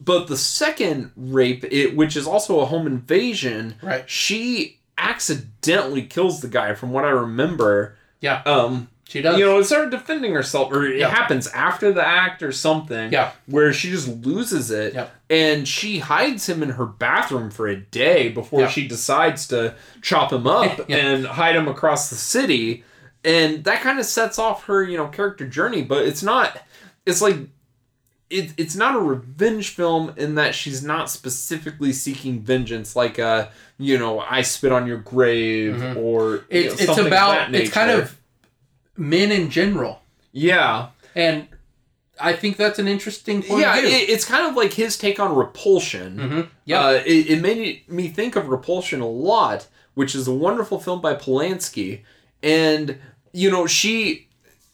[0.00, 4.02] but the second rape, it, which is also a home invasion, Right.
[4.10, 6.74] she accidentally kills the guy.
[6.74, 9.38] From what I remember, Yeah, um, she does.
[9.38, 11.08] you know, it started defending herself, or it Yeah.
[11.10, 13.12] happens after the act or something.
[13.12, 13.32] Yeah.
[13.46, 15.08] where she just loses it, Yeah.
[15.28, 18.68] and she hides him in her bathroom for a day before Yeah.
[18.68, 22.84] she decides to chop him up and hide him across the city,
[23.24, 25.82] and that kind of sets off her, you know, character journey.
[25.82, 26.58] But it's not.
[27.06, 27.36] It's like.
[28.30, 33.50] It, it's not a revenge film in that she's not specifically seeking vengeance like a
[33.76, 35.96] you know I spit on your grave Mhm.
[35.96, 38.16] or you it's know, it's about it's kind of
[39.02, 40.00] men in general,
[40.32, 41.46] yeah and
[42.20, 43.88] I think that's an interesting point yeah, of view.
[43.90, 46.16] it, it's kind of like his take on Repulsion.
[46.18, 46.40] mm-hmm.
[46.64, 50.78] Yeah, Uh, it, it made me think of Repulsion a lot, which is a wonderful
[50.78, 52.02] film by Polanski.
[52.42, 52.98] And
[53.32, 54.28] you know, she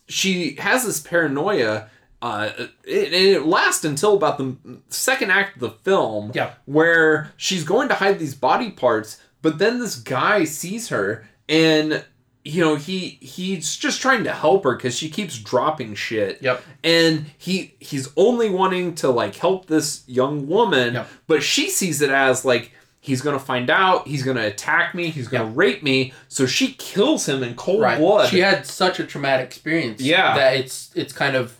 [0.08, 1.88] she has this paranoia.
[2.20, 2.50] Uh,
[2.84, 4.56] it, and it lasts until about the
[4.88, 6.50] second act of the film, Yeah.
[6.66, 12.04] where she's going to hide these body parts, but then this guy sees her, and
[12.44, 16.62] you know he he's just trying to help her because she keeps dropping shit Yep.
[16.84, 21.08] and he he's only wanting to like help this young woman Yep.
[21.26, 25.28] but she sees it as like he's gonna find out he's gonna attack me he's
[25.28, 27.98] gonna rape me so she kills him in cold right.
[27.98, 30.00] blood She had such a traumatic experience.
[30.00, 30.34] Yeah.
[30.36, 31.56] that it's it's kind of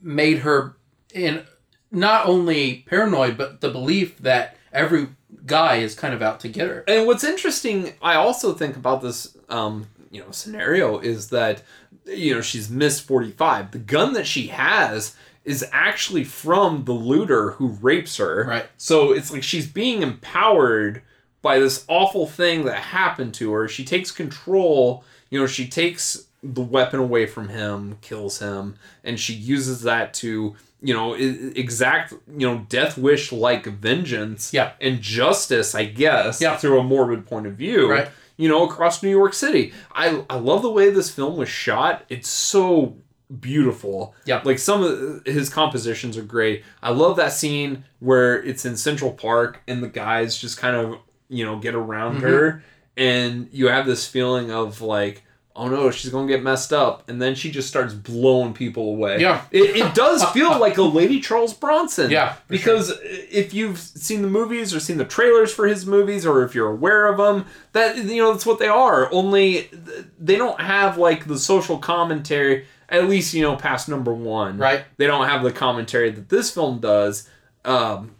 [0.00, 0.76] made her
[1.14, 1.44] in
[1.90, 5.08] not only paranoid, but the belief that every
[5.46, 6.84] guy is kind of out to get her.
[6.86, 11.62] and what's interesting i also think about this um you know scenario is that
[12.06, 17.52] you know she's miss 45 the gun that she has is actually from the looter
[17.52, 18.66] who rapes her Right.
[18.76, 21.02] So it's like she's being empowered
[21.42, 23.66] by this awful thing that happened to her.
[23.66, 29.18] She takes control, you know, she takes the weapon away from him, kills him, and
[29.18, 34.72] she uses that to, you know, exact, you know, death wish like vengeance Yeah.
[34.80, 36.56] and justice, I guess, Yeah.
[36.56, 37.88] through a morbid point of view.
[37.90, 38.08] Right.
[38.36, 39.72] You know, across New York City.
[39.94, 42.04] I I love the way this film was shot.
[42.08, 42.96] It's so
[43.40, 44.14] beautiful.
[44.24, 44.40] Yeah.
[44.44, 46.64] Like some of his compositions are great.
[46.82, 50.96] I love that scene where it's in Central Park and the guys just kind of,
[51.28, 52.22] you know, get around Mhm.
[52.22, 52.64] her
[52.96, 55.22] and you have this feeling of like,
[55.54, 59.20] oh no, she's gonna get messed up, and then she just starts blowing people away.
[59.20, 59.44] Yeah.
[59.50, 62.10] it, it does feel like a Lady Charles Bronson.
[62.10, 66.42] Yeah, because if you've seen the movies or seen the trailers for his movies, or
[66.44, 69.12] if you're aware of them, that you know that's what they are.
[69.12, 69.70] Only
[70.18, 72.66] they don't have like the social commentary.
[72.88, 74.84] At least you know past number one, Right.
[74.98, 77.28] They don't have the commentary that this film does.
[77.64, 78.16] Um,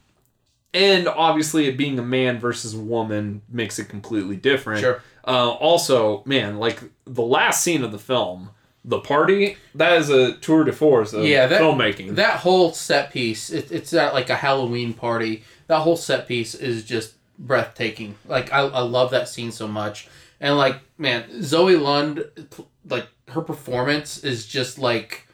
[0.74, 4.80] and obviously, it being a man versus a woman makes it completely different.
[4.80, 5.02] Sure.
[5.26, 8.50] Uh, also, man, like the last scene of the film,
[8.84, 12.16] the party, that is a tour de force of Yeah, that- filmmaking.
[12.16, 15.44] That whole set piece, it, it's at like a Halloween party.
[15.68, 18.16] That whole set piece is just breathtaking.
[18.26, 20.08] Like I, I love that scene so much.
[20.40, 22.24] And like, man, Zoe Lund,
[22.88, 25.28] like her performance is just like,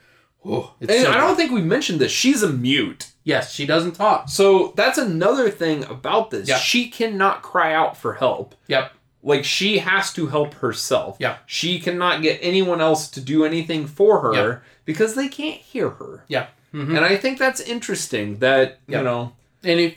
[0.45, 2.13] oh, it's and so I don't think we mentioned this.
[2.13, 3.11] She's a mute.
[3.25, 4.29] Yes, she doesn't talk.
[4.29, 6.49] So that's another thing about this.
[6.49, 6.59] Yeah.
[6.59, 8.55] She cannot cry out for help.
[8.69, 8.93] Yep.
[9.23, 11.17] Like she has to help herself.
[11.19, 11.39] Yeah.
[11.47, 14.59] She cannot get anyone else to do anything for her Yeah.
[14.85, 16.25] because they can't hear her.
[16.29, 16.47] Yeah.
[16.73, 18.99] hmm And I think that's interesting that, Yeah.
[18.99, 19.33] you know,
[19.65, 19.97] and it,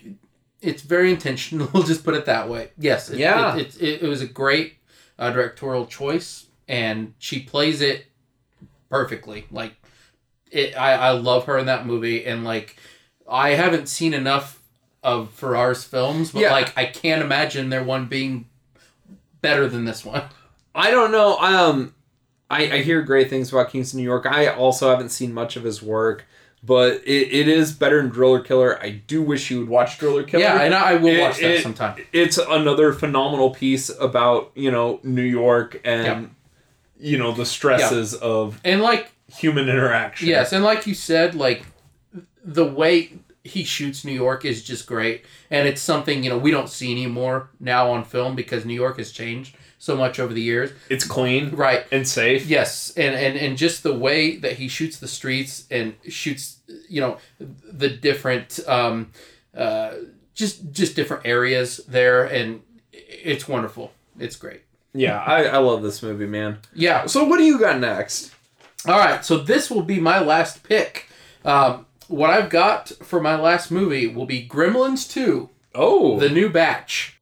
[0.61, 1.69] it's very intentional.
[1.73, 2.71] We'll just put it that way.
[2.77, 3.55] Yes, it, Yeah.
[3.57, 4.77] it, it, it, it was a great
[5.19, 8.07] uh, directorial choice, and she plays it
[8.89, 9.45] perfectly.
[9.51, 9.73] Like,
[10.51, 12.75] it, I I love her in that movie, and like,
[13.29, 14.61] I haven't seen enough
[15.03, 16.51] of Ferrar's films, but Yeah.
[16.51, 18.45] like, I can't imagine there one being
[19.41, 20.23] better than this one.
[20.73, 21.37] I don't know.
[21.39, 21.93] Um,
[22.49, 24.25] I, I hear great things about King of New York.
[24.25, 26.25] I also haven't seen much of his work,
[26.63, 28.77] but it, it is better than Driller Killer.
[28.81, 30.43] I do wish you would watch Driller Killer.
[30.43, 31.95] Yeah, and I will It- watch that it- sometime.
[32.13, 36.29] it's another phenomenal piece about you know New York and
[36.99, 37.11] Yeah.
[37.11, 40.27] you know the stresses of And like, human interaction.
[40.27, 41.65] Yes, and like you said, like
[42.43, 43.13] the way
[43.43, 46.91] he shoots New York is just great, and it's something you know we don't see
[46.91, 50.69] anymore now on film because New York has changed so much over the years.
[50.89, 51.85] it's clean Right.
[51.91, 52.45] and safe.
[52.45, 57.01] Yes, and and and just the way that he shoots the streets and shoots, you
[57.01, 59.11] know, the different, um,
[59.57, 59.93] uh,
[60.35, 62.61] just just different areas there, and
[62.93, 63.91] it's wonderful.
[64.19, 64.61] It's great.
[64.93, 66.59] Yeah, I, I love this movie, man.
[66.75, 67.05] Yeah.
[67.07, 68.33] So what do you got next?
[68.85, 71.07] All right, so this will be my last pick.
[71.45, 76.49] Um, what I've got for my last movie will be Gremlins 2, Oh, The New
[76.49, 77.19] Batch.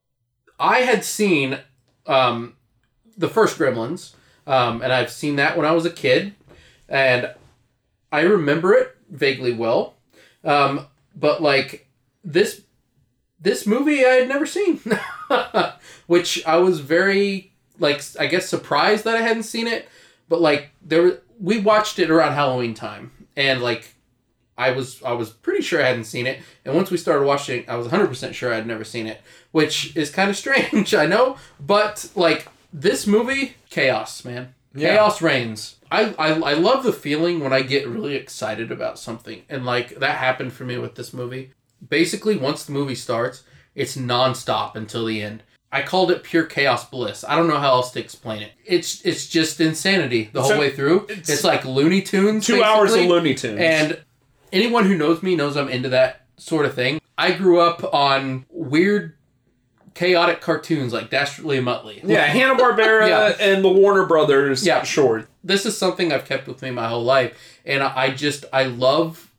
[0.60, 1.60] I had seen
[2.08, 2.56] um,
[3.18, 4.14] the first Gremlins,
[4.48, 6.34] um, and I've seen that when I was a kid,
[6.88, 7.34] and
[8.12, 9.94] I remember it vaguely well.
[10.44, 11.88] Um, but like
[12.24, 12.62] this,
[13.40, 14.82] this movie I had never seen,
[16.08, 19.88] which I was very like I guess surprised that I hadn't seen it.
[20.28, 23.94] But like there, were- we watched it around Halloween time, and like
[24.60, 26.40] I was I was pretty sure I hadn't seen it.
[26.66, 30.10] And once we started watching, I was 100% sure I'd never seen it, which is
[30.12, 31.38] kind of strange, I know.
[31.60, 34.54] But like this movie, chaos, man.
[34.76, 34.90] Yeah.
[34.96, 35.78] Chaos reigns.
[35.92, 39.42] I, I I love the feeling when I get really excited about something.
[39.50, 41.52] And like that happened for me with this movie.
[41.88, 43.44] Basically, once the movie starts,
[43.74, 45.42] it's nonstop until the end.
[45.72, 47.24] I called it pure chaos bliss.
[47.24, 48.52] I don't know how else to explain it.
[48.66, 51.06] It's it's just insanity the whole So, way through.
[51.10, 52.46] it's- It's, like Looney Tunes.
[52.46, 53.06] two hours of.
[53.06, 53.60] Looney Tunes.
[53.60, 54.00] And
[54.52, 57.00] anyone who knows me knows I'm into that sort of thing.
[57.18, 59.16] I grew up on weird,
[59.94, 62.00] chaotic cartoons like Dastardly and Muttley.
[62.04, 63.36] yeah, Hanna Barbera Yeah.
[63.40, 64.66] and the Warner Brothers.
[64.66, 64.84] Yeah.
[64.84, 65.28] short.
[65.44, 69.32] This is something I've kept with me my whole life, and I just I love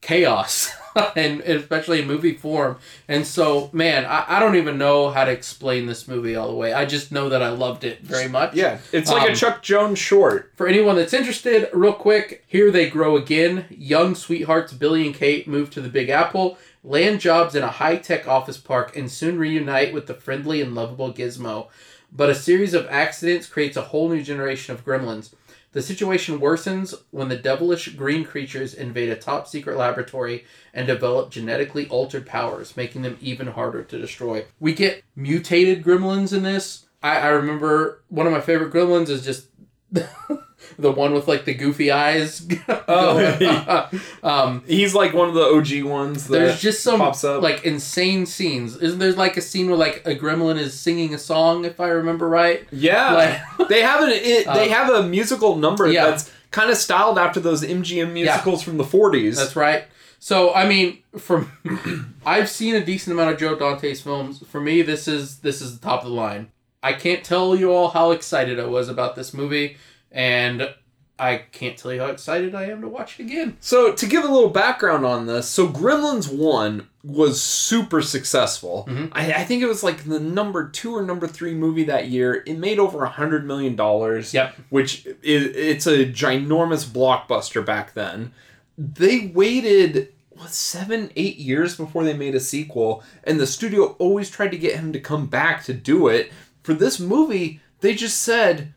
[0.00, 0.70] chaos,
[1.16, 2.78] and especially in movie form.
[3.08, 6.54] And so, man, I, I don't even know how to explain this movie all the
[6.54, 6.72] way.
[6.72, 8.54] I just know that I loved it very much.
[8.54, 10.52] Yeah, it's like a Um, Chuck Jones short.
[10.56, 13.66] For anyone that's interested, real quick, here they grow again.
[13.70, 17.96] Young sweethearts Billy and Kate move to the Big Apple, land jobs in a high
[17.96, 21.68] tech office park, and soon reunite with the friendly and lovable Gizmo.
[22.12, 25.30] But a series of accidents creates a whole new generation of gremlins.
[25.72, 31.30] The situation worsens when the devilish green creatures invade a top secret laboratory and develop
[31.30, 34.46] genetically altered powers, making them even harder to destroy.
[34.58, 36.86] We get mutated gremlins in this.
[37.02, 39.48] I, I remember one of my favorite gremlins is just
[40.78, 42.46] the one with like the goofy eyes.
[42.88, 43.88] Oh.
[44.22, 46.28] um, He's like one of the OG ones.
[46.28, 47.42] That there's just some pops up.
[47.42, 48.76] like insane scenes.
[48.76, 51.88] Isn't there like a scene where like a gremlin is singing a song, if I
[51.88, 52.66] remember right?
[52.70, 53.12] yeah,
[53.58, 56.06] Like- they have an it, they Uh, have a musical number yeah.
[56.10, 59.36] that's kind of styled after those MGM musicals from the 40s.
[59.36, 59.84] That's right.
[60.18, 61.50] So I mean, from
[62.26, 64.42] I've seen a decent amount of Joe Dante's films.
[64.46, 66.50] For me, this is this is the top of the line.
[66.82, 69.76] I can't tell you all how excited I was about this movie,
[70.10, 70.74] and
[71.18, 73.56] I can't tell you how excited I am to watch it again.
[73.60, 78.84] So to give a little background on this, so Gremlins 1, was super successful.
[78.88, 79.06] Mm-hmm.
[79.12, 82.42] I, I think it was like the number two or number three movie that year.
[82.46, 84.34] It made over a hundred million dollars.
[84.34, 84.56] Yep.
[84.70, 88.32] which is it's a ginormous blockbuster back then.
[88.76, 94.28] They waited what seven, eight years before they made a sequel, and the studio always
[94.28, 96.32] tried to get him to come back to do it.
[96.62, 98.74] For this movie, they just said,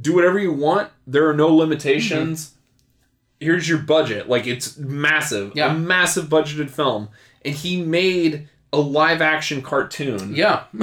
[0.00, 0.90] "Do whatever you want.
[1.06, 2.52] There are no limitations."
[3.40, 4.28] Here's your budget.
[4.28, 5.72] Like it's massive, Yeah.
[5.72, 7.08] a massive budgeted film,
[7.44, 10.34] and he made a live action cartoon.
[10.36, 10.64] Yeah.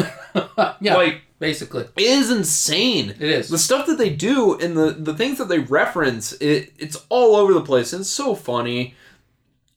[0.82, 0.95] yeah.
[0.95, 1.84] Like basically.
[1.95, 3.12] it is insane.
[3.12, 3.47] It is.
[3.49, 7.36] The stuff that they do and the the things that they reference, it it's all
[7.38, 7.93] over the place.
[7.93, 8.93] and It's so funny.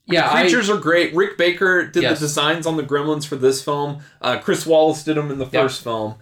[0.06, 0.22] Yeah.
[0.28, 1.14] the I- creatures are great.
[1.14, 2.18] Rick Baker did Yes.
[2.18, 4.00] the designs on the Gremlins for this film.
[4.20, 6.16] Uh, Chris Walas did them in the first film.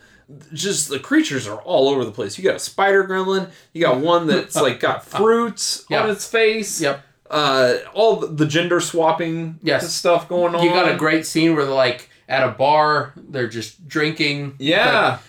[0.53, 2.39] Just the creatures are all over the place.
[2.39, 3.51] You got a spider gremlin.
[3.73, 6.03] You got one that's like got fruits Yeah.
[6.05, 6.81] on its face.
[6.81, 7.03] Yep.
[7.31, 9.93] Uh, all the- gender swapping Yes.
[9.93, 10.63] stuff going on.
[10.65, 14.55] You got a great scene where they're like at a bar, they're just drinking.
[14.59, 15.11] yeah.
[15.11, 15.21] Like,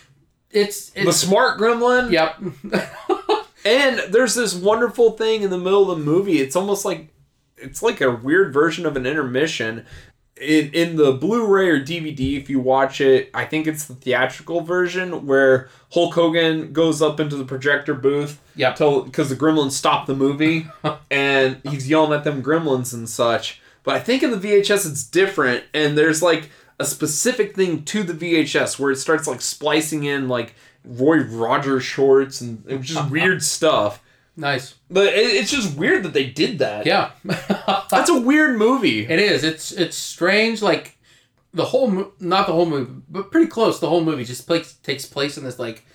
[0.51, 2.11] it's the smart gremlin.
[2.11, 2.35] yep.
[3.65, 6.41] And there's this wonderful thing in the middle of the movie.
[6.41, 7.09] It's almost like
[7.57, 9.85] it's like a weird version of an intermission.
[10.41, 14.61] In in the Blu-ray or DVD, if you watch it, I think it's the theatrical
[14.61, 18.41] version where Hulk Hogan goes up into the projector booth.
[18.55, 18.77] Yep.
[19.05, 20.67] because the gremlins stop the movie,
[21.11, 23.61] and he's yelling at them gremlins and such.
[23.83, 28.03] But I think in the VHS it's different, and there's like a specific thing to
[28.03, 33.09] the VHS where it starts like splicing in like Roy Rogers shorts and was just
[33.11, 34.01] weird stuff.
[34.41, 34.75] Nice.
[34.89, 36.85] But it, it's just weird that they did that.
[36.85, 37.11] Yeah.
[37.89, 39.05] That's a weird movie.
[39.07, 39.43] It is.
[39.45, 40.61] It's it's strange.
[40.61, 40.97] Like
[41.53, 43.79] the whole, not the whole movie, but pretty close.
[43.79, 44.47] The whole movie just
[44.83, 45.85] takes place in this like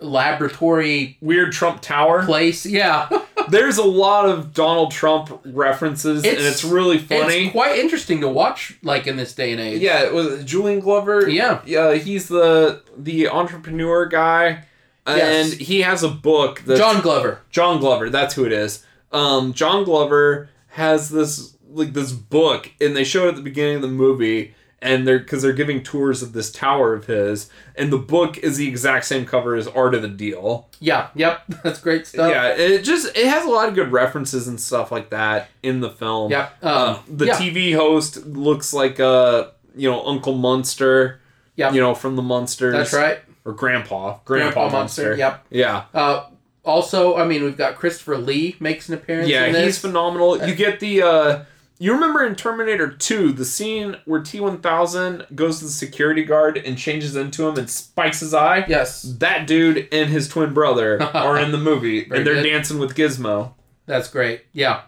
[0.00, 2.24] laboratory Weird Trump Tower.
[2.24, 2.64] place.
[2.66, 3.08] Yeah,
[3.48, 7.44] There's a lot of Donald Trump references, and It's- it's really funny.
[7.46, 8.76] it's quite interesting to watch.
[8.82, 9.82] Like in this day and age.
[9.82, 11.28] yeah, it was Julian Glover.
[11.28, 11.60] Yeah.
[11.66, 14.64] yeah, he's the the entrepreneur guy,
[15.06, 15.52] Yes.
[15.52, 16.62] and he has a book.
[16.66, 17.40] That's, John Glover.
[17.50, 18.84] John Glover, that's who it is.
[19.12, 23.76] Um, John Glover has this like this book, and they show it at the beginning
[23.76, 27.92] of the movie, and they're because they're giving tours of this tower of his, and
[27.92, 30.68] the book is the exact same cover as Art of the Deal.
[30.80, 31.08] Yeah.
[31.14, 31.42] Yep.
[31.62, 32.30] That's great stuff.
[32.30, 35.80] yeah, it just it has a lot of good references and stuff like that in
[35.80, 36.30] the film.
[36.30, 36.48] Yeah.
[36.62, 37.34] Um, Uh, the yeah.
[37.36, 41.20] TV host looks like a you know Uncle Munster.
[41.56, 41.74] Yep.
[41.74, 42.72] You know from the Munsters.
[42.72, 43.18] That's right.
[43.44, 44.18] Or Grandpa.
[44.24, 45.16] Grandpa Grandpa, Munster, Munster.
[45.18, 45.46] yep.
[45.50, 45.84] Yeah.
[45.92, 46.26] Uh,
[46.64, 49.28] also, I mean, we've got Christopher Lee makes an appearance.
[49.28, 50.46] Yeah, he's phenomenal.
[50.46, 51.44] You get the uh
[51.78, 56.78] you remember in Terminator 2 the scene where T1000 goes to the security guard and
[56.78, 58.64] changes into him and spikes his eye?
[58.68, 62.44] Yes, That dude and his twin brother are in the movie and they're good.
[62.44, 63.52] dancing with Gizmo.
[63.86, 64.44] that's great.
[64.52, 64.82] Yeah,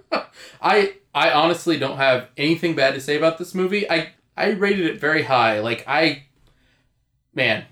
[0.60, 3.88] I I honestly don't have anything bad to say about this movie.
[3.88, 5.60] I I rated it very high.
[5.60, 6.24] Like I,
[7.34, 7.64] man,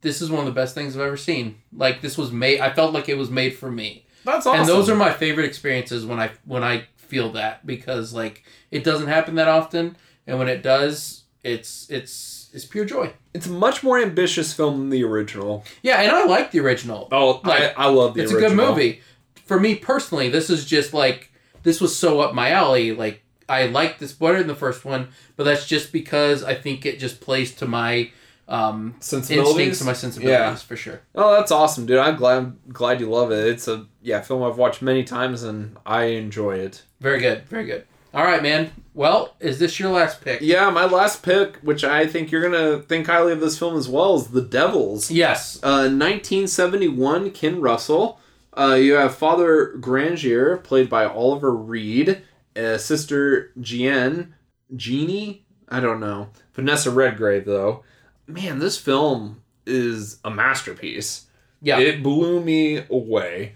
[0.00, 1.56] this is one of the best things I've ever seen.
[1.72, 2.60] Like this was made.
[2.60, 4.06] I felt like it was made for me.
[4.24, 4.60] That's awesome.
[4.60, 8.82] And those are my favorite experiences when I when I feel that because like it
[8.84, 13.12] doesn't happen that often, and when it does, it's it's it's pure joy.
[13.34, 15.64] it's a much more ambitious film than the original.
[15.82, 17.08] Yeah, and I like the original.
[17.12, 18.50] Oh, Like, I, I love the it's original.
[18.50, 19.00] It's a good movie.
[19.44, 21.30] For me personally, this is just like
[21.62, 22.92] this was so up my alley.
[22.92, 26.84] Like I like this better than the first one, but that's just because I think
[26.84, 28.10] it just plays to my
[28.48, 29.50] um, Sensibilities?
[29.56, 30.54] instincts and my sensibilities Yeah.
[30.54, 31.00] for sure.
[31.14, 31.98] Oh, that's awesome, dude.
[31.98, 33.46] I'm glad glad you love it.
[33.48, 36.82] It's a yeah film I've watched many times and I enjoy it.
[37.00, 37.84] Very good, very good.
[38.14, 38.70] All right, man.
[38.94, 40.40] Well, is this your last pick?
[40.40, 43.88] Yeah, my last pick, which I think you're gonna think highly of this film as
[43.90, 45.10] well, is The Devils.
[45.10, 45.58] Yes.
[45.62, 48.18] Uh, 1971, Ken Russell.
[48.56, 52.22] Uh, you have Father Grangier, played by Oliver Reed.
[52.56, 54.34] Uh, Sister Jeanne,
[54.74, 55.44] Jeannie?
[55.68, 56.28] I don't know.
[56.54, 57.84] Vanessa Redgrave, though.
[58.26, 61.26] Man, this film is a masterpiece.
[61.62, 61.78] Yeah.
[61.78, 63.54] It blew me away.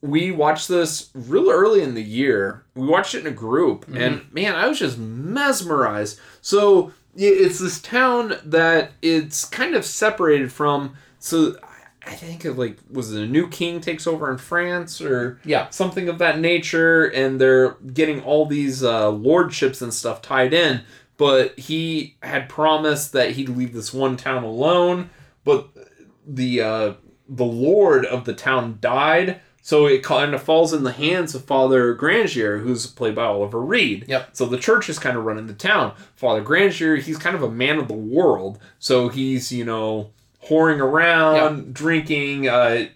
[0.00, 2.64] We watched this real early in the year.
[2.74, 6.18] We watched it in a group, and man, I was just mesmerized.
[6.40, 10.94] So it's this town that it's kind of separated from.
[11.20, 11.68] So I-
[12.04, 15.68] I think it like was it a new king takes over in France or Yeah.
[15.70, 20.80] something of that nature, and they're getting all these uh, lordships and stuff tied in.
[21.22, 25.10] But he had promised that he'd leave this one town alone,
[25.44, 25.68] but
[26.26, 26.92] the uh,
[27.28, 31.44] the lord of the town died, so it kind of falls in the hands of
[31.44, 34.06] Father Grangier, who's played by Oliver Reed.
[34.08, 34.30] Yep.
[34.32, 35.94] So the church is kind of running the town.
[36.16, 40.10] Father Grangier, he's kind of a man of the world, so he's you know
[40.48, 42.48] whoring around, drinking.
[42.48, 42.86] Uh,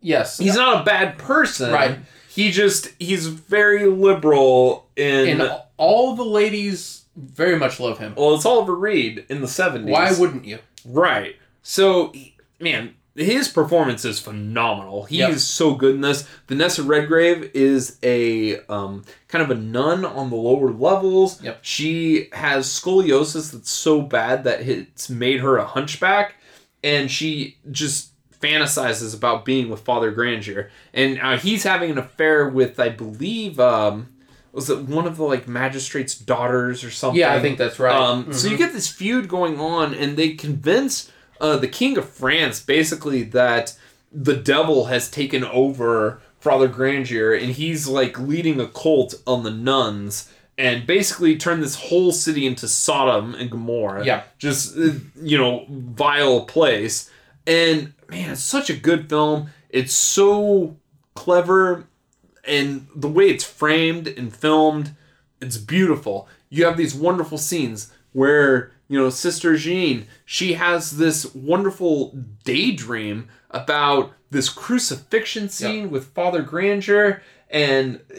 [0.00, 0.38] Yes.
[0.38, 1.98] he's not a bad person, Right.
[2.30, 5.40] He just he's very liberal in.
[5.40, 8.14] and all the ladies very much love him.
[8.16, 9.84] Well, it's Oliver Reed in the 70s.
[9.90, 10.58] Why wouldn't you?
[10.84, 11.36] Right.
[11.62, 12.12] So,
[12.60, 15.04] man, his performance is phenomenal.
[15.04, 15.30] He Yep.
[15.30, 16.26] is so good in this.
[16.48, 21.40] Vanessa Redgrave is a um, kind of a nun on the lower levels.
[21.42, 21.60] Yep.
[21.62, 26.34] She has scoliosis that's so bad that it's made her a hunchback,
[26.82, 28.10] and she just
[28.40, 30.70] fantasizes about being with Father Grandier.
[30.92, 34.08] And uh, he's having an affair with, I believe, um,
[34.54, 37.18] was it one of the like magistrate's daughters or something?
[37.20, 37.94] Yeah, I think that's right.
[37.94, 42.08] Um, So you get this feud going on, and they convince uh, the king of
[42.08, 43.76] France basically that
[44.12, 49.50] the devil has taken over Father Grandier, and he's like leading a cult on the
[49.50, 54.04] nuns, and basically turned this whole city into Sodom and Gomorrah.
[54.04, 54.22] Yeah.
[54.38, 57.10] just uh, you know, vile place.
[57.46, 59.50] And man, it's such a good film.
[59.68, 60.76] It's so
[61.14, 61.86] clever
[62.46, 64.94] and the way it's framed and filmed,
[65.40, 66.28] it's beautiful.
[66.48, 73.28] You have these wonderful scenes where, you know, Sister Jean, she has this wonderful daydream
[73.50, 78.16] about this crucifixion scene with Father Grandier, and it,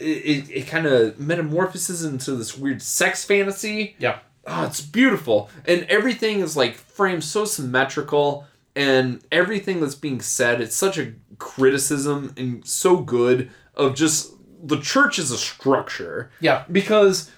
[0.48, 3.96] it, it kind of metamorphoses into this weird sex fantasy.
[3.98, 4.18] yeah.
[4.48, 5.50] Oh, it's beautiful.
[5.66, 8.46] And everything is like framed so symmetrical
[8.76, 14.80] and everything that's being said, it's such a criticism and so good of just the
[14.80, 16.30] church as a structure.
[16.40, 16.64] Yeah.
[16.70, 17.30] Because,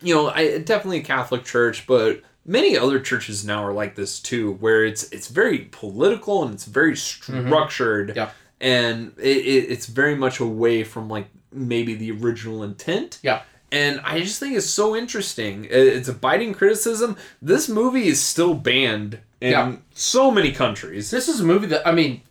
[0.00, 4.20] you know, I definitely a Catholic church, but many other churches now are like this
[4.20, 7.46] too, where it's it's very political and it's very mm-hmm.
[7.46, 8.14] structured.
[8.16, 8.30] Yeah.
[8.60, 13.18] And it, it, it's very much away from like maybe the original intent.
[13.22, 13.42] Yeah.
[13.70, 15.66] And I just think it's so interesting.
[15.66, 17.16] It- It's a biting criticism.
[17.42, 19.76] This movie is still banned in Yeah.
[19.94, 21.10] so many countries.
[21.10, 22.22] This is a movie that I mean,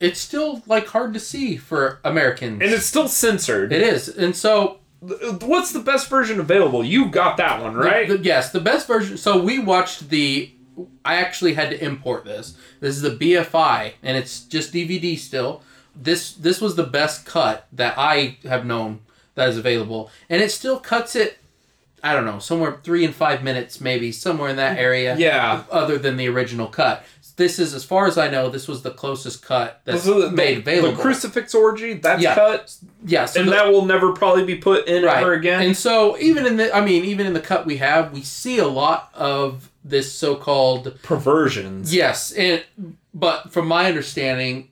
[0.00, 2.60] it's still like hard to see for Americans.
[2.62, 3.72] And it's still censored.
[3.72, 4.78] it is, and so
[5.42, 6.82] What's the best version available?
[6.82, 8.08] You got that one, right?
[8.08, 9.18] The- the- yes, the best version.
[9.18, 10.50] So we watched the.
[11.04, 12.56] I actually had to import this.
[12.80, 15.62] This is the BFI, and it's just DVD still.
[15.94, 19.00] This this was the best cut that I have known
[19.34, 21.36] that is available, and it still cuts it.
[22.02, 25.16] I don't know, somewhere three and five minutes, maybe somewhere in that area.
[25.18, 25.64] Yeah.
[25.70, 27.04] Other than the original cut,
[27.36, 30.30] this is as far as I know, this was the closest cut that's So the,
[30.30, 30.92] made available.
[30.96, 32.34] The crucifix orgy, that's Yeah.
[32.34, 32.74] cut.
[33.04, 35.62] yeah, so and the- that will never probably be put in ever again.
[35.62, 38.58] and so even in the, I mean, even in the cut we have, we see
[38.58, 41.94] a lot of this so-called Perversions.
[41.94, 42.62] yes, and
[43.12, 44.68] but from my understanding,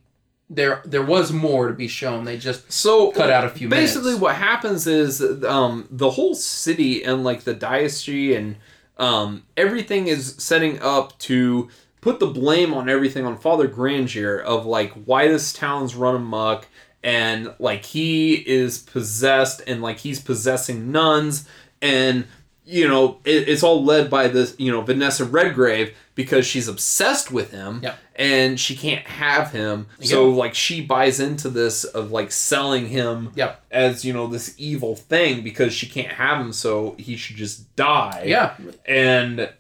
[0.49, 2.25] there there was more to be shown.
[2.25, 4.23] They just So cut out a few basically minutes.
[4.23, 8.57] what happens is um, the whole city and like the diocese and
[8.99, 11.69] um, everything is setting up to
[12.03, 16.66] put the blame on everything on father Grandier of like why this town's run amok
[17.03, 21.48] and like he is possessed and like he's possessing nuns
[21.80, 22.26] and
[22.64, 27.32] you know it, it's all led by this you know vanessa redgrave because she's obsessed
[27.32, 27.94] with him Yeah.
[28.14, 33.32] and she can't have him so like she buys into this of like selling him
[33.34, 37.36] yeah as you know this evil thing because she can't have him so he should
[37.36, 38.55] just die yeah.
[38.86, 39.50] and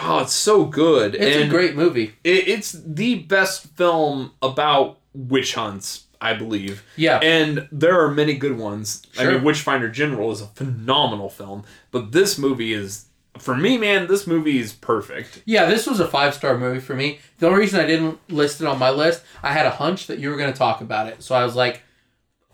[0.00, 2.14] oh it's so good It's and a great movie.
[2.24, 7.18] it, it's the best film about witch hunts i believe Yeah.
[7.18, 9.32] and there are many good ones i Sure.
[9.32, 13.06] mean witchfinder general is a phenomenal film but this movie is
[13.38, 16.94] for me man this movie is perfect Yeah, this was a five star movie for
[16.94, 17.18] me.
[17.38, 20.18] The only reason I didn't list it on my list, I had a hunch that
[20.18, 21.22] you were going to talk about it.
[21.22, 21.82] So I was like,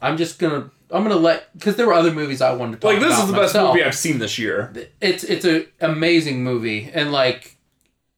[0.00, 2.92] I'm just gonna, I'm gonna let, because there were other movies I wanted to talk
[2.92, 3.74] like this is the best myself.
[3.74, 7.56] movie i've seen this year It's it's a amazing movie, and like,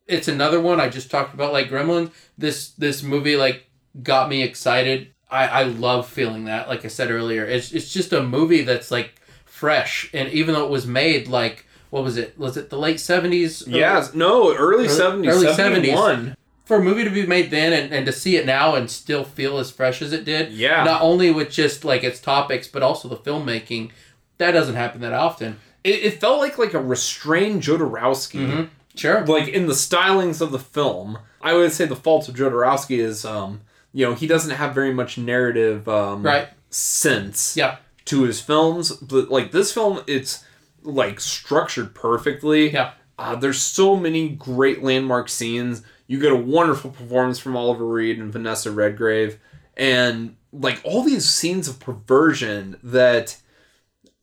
[0.06, 2.10] it's another one I just talked about, like Gremlins.
[2.38, 3.66] This this movie like
[4.02, 5.08] got me excited.
[5.30, 6.68] I I love feeling that.
[6.68, 10.64] Like I said earlier, it's it's just a movie that's like fresh, and even though
[10.64, 12.38] it was made like what was it?
[12.38, 13.64] Was it the late seventies?
[13.66, 16.36] yeah no early 70s early 71 70s.
[16.70, 19.24] For a movie to be made then and, and to see it now and still
[19.24, 20.52] feel as fresh as it did.
[20.52, 20.84] Yeah.
[20.84, 23.90] Not only with just like its topics, but also the filmmaking.
[24.38, 25.58] That doesn't happen that often.
[25.82, 29.24] it, it felt like like a restrained jodorowsky Sure.
[29.26, 33.24] like in the stylings of the film i would say the fault of jodorowsky is
[33.24, 33.60] um
[33.92, 36.48] you know he doesn't have very much narrative um Right.
[36.70, 37.76] sense Yeah.
[38.06, 40.44] to his films but like this film it's
[40.82, 42.92] like structured perfectly Yeah.
[43.18, 48.19] uh, there's so many great landmark scenes you get a wonderful performance from oliver reed
[48.19, 49.39] and vanessa redgrave
[49.77, 53.37] and like all these scenes of perversion that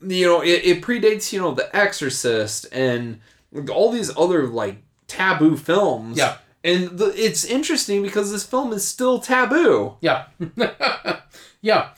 [0.02, 3.20] you know it, it predates you know the exorcist and
[3.54, 4.78] like, all these other like
[5.08, 6.38] taboo films Yeah.
[6.64, 10.26] and the, it's interesting because this film is still taboo Yeah.
[11.62, 11.90] yeah.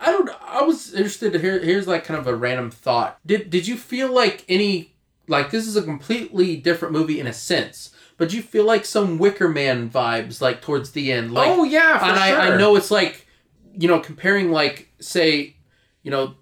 [0.00, 3.18] I don't I was interested to hear here's like kind of a random thought.
[3.26, 4.94] Did did you feel like any
[5.28, 9.18] like this is a completely different movie in a sense, but you feel like some
[9.18, 11.32] Wicker Man vibes like towards the end.
[11.32, 12.40] Like, oh yeah, for and sure.
[12.40, 13.26] I, I know it's like,
[13.72, 15.56] you know, comparing like say,
[16.02, 16.34] you know,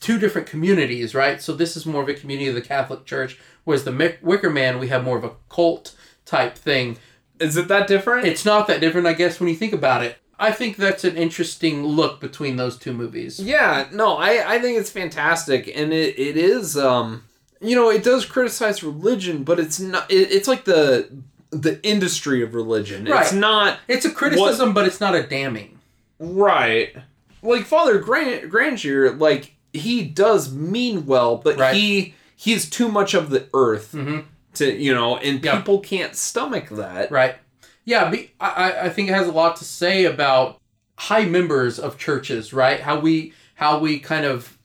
[0.00, 1.40] two different communities, right?
[1.40, 4.78] So this is more of a community of the Catholic Church, whereas the Wicker Man
[4.78, 5.94] we have more of a cult
[6.24, 6.98] type thing.
[7.40, 8.26] Is it that different?
[8.26, 10.18] It's not that different, I guess, when you think about it.
[10.38, 13.38] I think that's an interesting look between those two movies.
[13.38, 17.24] Yeah, no, I, I think it's fantastic, and it, it is, um,
[17.60, 20.10] you know, it does criticize religion, but it's not.
[20.10, 21.08] It, it's like the
[21.50, 23.04] the industry of religion.
[23.04, 23.22] Right.
[23.22, 25.78] It's not It's a criticism, but it's not a damning.
[26.18, 26.94] right.
[27.42, 31.74] Like Father Gran- Grangier, like he does mean well, but Right.
[31.74, 34.20] he he's too much of the earth hmm
[34.54, 35.56] to you know, and Yeah.
[35.58, 37.10] people can't stomach that.
[37.10, 37.36] Right.
[37.84, 40.58] Yeah, be, I, I- I think it has a lot to say about
[40.96, 42.80] high members of churches, right?
[42.80, 44.56] How we how we kind of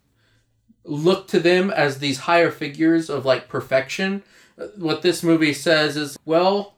[0.84, 4.24] look to them as these higher figures of like perfection.
[4.76, 6.76] What this movie says is, well,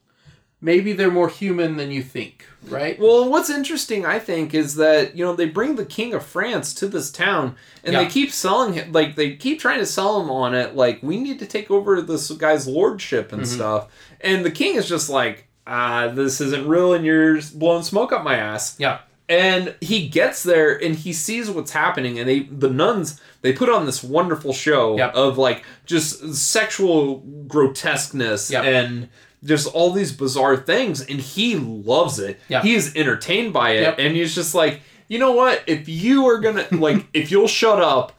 [0.61, 2.99] maybe they're more human than you think, right?
[2.99, 6.73] Well, what's interesting, I think, is that you know they bring the king of France
[6.75, 8.03] to this town, and Yeah.
[8.03, 10.75] they keep selling him like they keep trying to sell him on it.
[10.75, 13.47] Like we need to take over this guy's lordship and Mhm.
[13.47, 13.87] stuff,
[14.19, 18.23] and the king is just like, ah, this isn't real, and you're blowing smoke up
[18.23, 18.75] my ass.
[18.77, 18.99] Yeah.
[19.31, 23.69] And he gets there and he sees what's happening, and they the nuns they put
[23.69, 25.15] on this wonderful show Yep.
[25.15, 28.63] of like just sexual grotesqueness Yep.
[28.65, 29.09] and
[29.43, 32.39] just all these bizarre things, and he loves it.
[32.49, 32.63] Yep.
[32.63, 35.63] He is entertained by it, and he's just like, you know what?
[35.65, 38.11] If you are gonna like, if you'll shut up,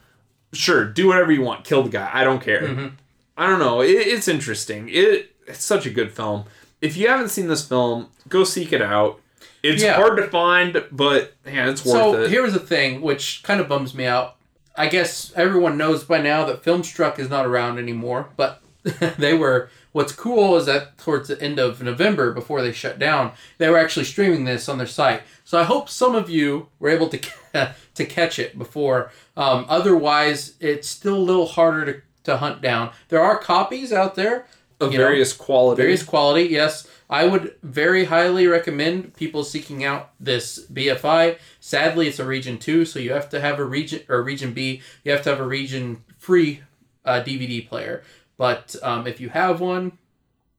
[0.52, 2.10] sure, do whatever you want, kill the guy.
[2.12, 2.62] I don't care.
[2.62, 2.92] Mhm.
[3.36, 3.80] I don't know.
[3.82, 4.88] It, it's interesting.
[4.90, 6.44] It it's such a good film.
[6.80, 9.20] If you haven't seen this film, go seek it out.
[9.62, 9.94] It's Yeah.
[9.94, 12.30] hard to find, but yeah, it's worth So it.
[12.30, 14.36] here was the thing, which kind of bums me out.
[14.76, 18.60] I guess everyone knows by now that Filmstruck is not around anymore, but
[19.18, 19.68] they were.
[19.92, 23.76] What's cool is that towards the end of November, before they shut down, they were
[23.76, 25.20] actually streaming this on their site.
[25.44, 27.18] So I hope some of you were able to
[27.94, 29.12] to catch it before.
[29.36, 32.90] Um, otherwise, it's still a little harder to, to hunt down.
[33.10, 34.46] There are copies out there,
[34.82, 35.80] of you know, various quality.
[35.82, 42.18] various quality yes i would very highly recommend people seeking out this bfi sadly it's
[42.18, 45.22] a region 2 so you have to have a region or region b you have
[45.22, 46.60] to have a region free
[47.04, 48.02] uh, dvd player
[48.36, 49.92] but um, if you have one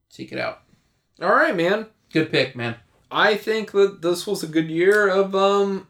[0.10, 0.62] seek it out
[1.22, 1.88] All right, man.
[2.12, 2.76] good pick man
[3.12, 5.88] I think that this was a good year of um,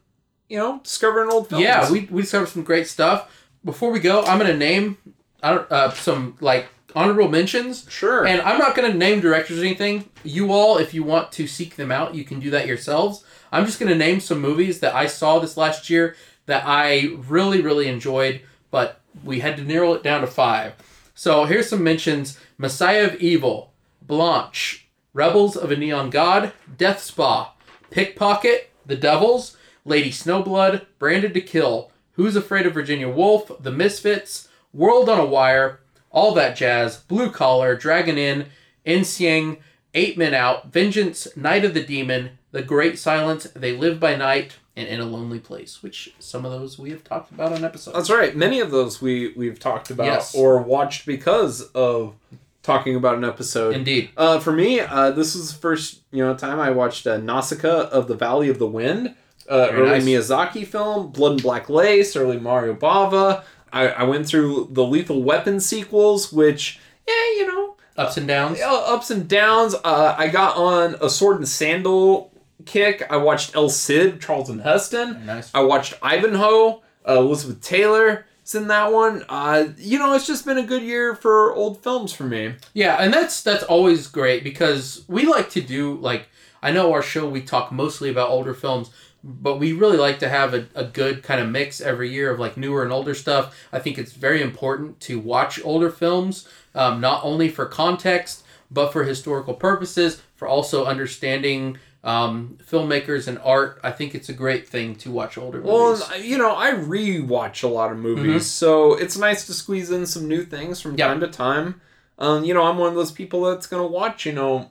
[0.48, 1.62] you know, discovering old films.
[1.64, 3.30] yeah we, we discovered some great stuff
[3.64, 4.96] before we go i'm gonna name
[5.42, 8.26] I don't, uh, some like honorable mentions sure.
[8.26, 10.08] And I'm not going to name directors or anything.
[10.22, 13.24] You all, if you want to seek them out, you can do that yourselves.
[13.52, 16.16] I'm just going to name some movies that I saw this last year
[16.46, 18.40] that I really, really enjoyed,
[18.70, 20.74] but we had to narrow it down to five.
[21.14, 23.72] So here's some mentions Messiah of Evil,
[24.02, 27.54] Blanche, Rebels of a Neon God, Death Spa,
[27.90, 34.48] Pickpocket, The Devils, Lady Snowblood, Branded to Kill, Who's Afraid of Virginia Woolf, The Misfits,
[34.72, 35.80] World on a Wire,
[36.14, 38.46] all that jazz, Blue Collar, Dragon Inn,
[38.86, 39.58] Insiang,
[39.92, 44.52] Eight Men Out, Vengeance, Night of the Demon, The Great Silence, They Live by Night,
[44.76, 47.96] and In a Lonely Place, which some of those we have talked about on episodes.
[47.96, 48.34] That's right.
[48.34, 50.34] Many of those we we've talked about Yes.
[50.34, 52.14] or watched because of
[52.62, 53.74] talking about an episode.
[53.74, 54.10] Indeed.
[54.16, 57.88] Uh, for me, uh, this was the first you know time I watched uh, Nausicaa
[57.90, 59.14] of the Valley of the Wind,
[59.48, 60.04] uh, Very early nice.
[60.30, 63.44] Miyazaki film, Blood and Black Lace, early Mario Bava.
[63.74, 68.60] I, I went through the Lethal Weapon sequels, which yeah, you know, Ups and downs.
[68.60, 69.74] uh, ups and downs.
[69.84, 72.32] Uh, I got on a Sword and Sandal
[72.64, 73.06] kick.
[73.10, 75.24] I watched El Cid, Charlton Heston.
[75.26, 75.50] Nice.
[75.54, 76.82] I watched Ivanhoe.
[77.06, 79.24] Uh, Elizabeth Taylor is in that one.
[79.28, 82.54] Uh, you know, it's just been a good year for old films for me.
[82.72, 86.28] Yeah, and that's that's always great because we like to do like
[86.62, 88.90] I know our show we talk mostly about older films,
[89.26, 92.38] but we really like to have a, a good kind of mix every year of
[92.38, 93.56] like newer and older stuff.
[93.72, 98.92] I think it's very important to watch older films, um, not only for context but
[98.92, 103.78] for historical purposes, for also understanding um, filmmakers and art.
[103.84, 106.10] I think it's a great thing to watch older Well, movies.
[106.12, 110.04] and, you know, I rewatch a lot of movies, so it's nice to squeeze in
[110.06, 111.06] some new things from Yeah.
[111.08, 111.80] time to time.
[112.18, 114.70] Um, you know, I'm one of those people that's gonna watch, you know,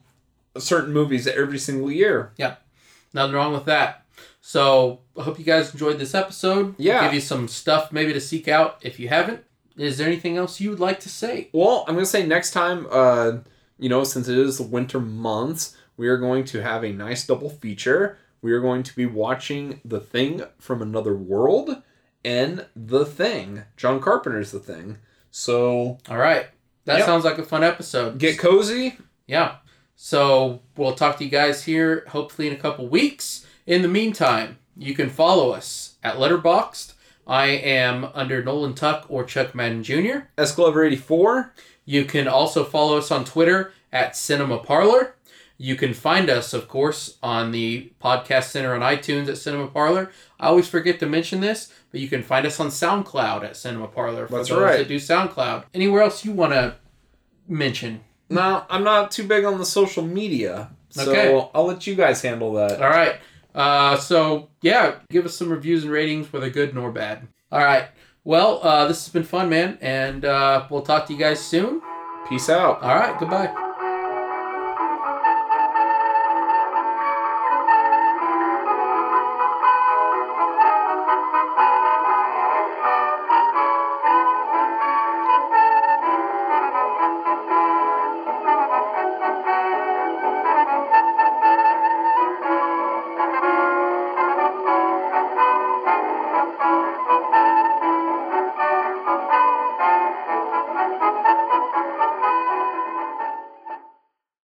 [0.57, 2.31] certain movies every single year.
[2.37, 2.55] Yeah.
[3.13, 4.02] Nothing wrong with that.
[4.45, 6.75] So I hope you guys enjoyed this episode.
[6.77, 7.01] Yeah.
[7.05, 9.41] Give you some stuff maybe to seek out if you haven't.
[9.77, 11.49] Is there anything else you would like to say?
[11.53, 13.37] Well, I'm gonna say next time, uh,
[13.79, 17.25] you know, since it is the winter months, we are going to have a nice
[17.25, 18.17] double feature.
[18.41, 21.81] We are going to be watching The Thing from Another World
[22.25, 24.97] and The Thing, John Carpenter's The Thing.
[25.31, 26.47] So All right.
[26.83, 27.05] that Yep.
[27.05, 28.17] sounds like a fun episode.
[28.19, 28.97] Get cozy.
[29.25, 29.55] Yeah.
[29.95, 33.45] So we'll talk to you guys here hopefully in a couple weeks.
[33.65, 36.93] In the meantime, you can follow us at Letterboxd.
[37.25, 40.27] I am under Nolan Tuck or Chuck Madden Jr.
[40.37, 41.53] S Glover eighty four.
[41.85, 45.15] You can also follow us on Twitter at Cinema Parlor.
[45.57, 50.11] You can find us, of course, on the Podcast Center on iTunes at Cinema Parlor.
[50.39, 53.87] I always forget to mention this, but you can find us on SoundCloud at Cinema
[53.87, 54.77] Parlor for That's those right.
[54.79, 55.65] that do SoundCloud.
[55.73, 56.75] Anywhere else you want to
[57.47, 58.01] mention?
[58.29, 61.49] No, I'm not too big on the social media, so Okay.
[61.53, 62.81] I'll let you guys handle that.
[62.81, 63.17] All right.
[63.53, 67.27] Uh, so yeah, give us some reviews and ratings, whether good nor bad.
[67.51, 67.87] All right.
[68.23, 71.81] Well, uh, this has been fun, man, and uh, we'll talk to you guys soon.
[72.29, 72.81] Peace out.
[72.81, 73.19] All right.
[73.19, 73.71] Goodbye.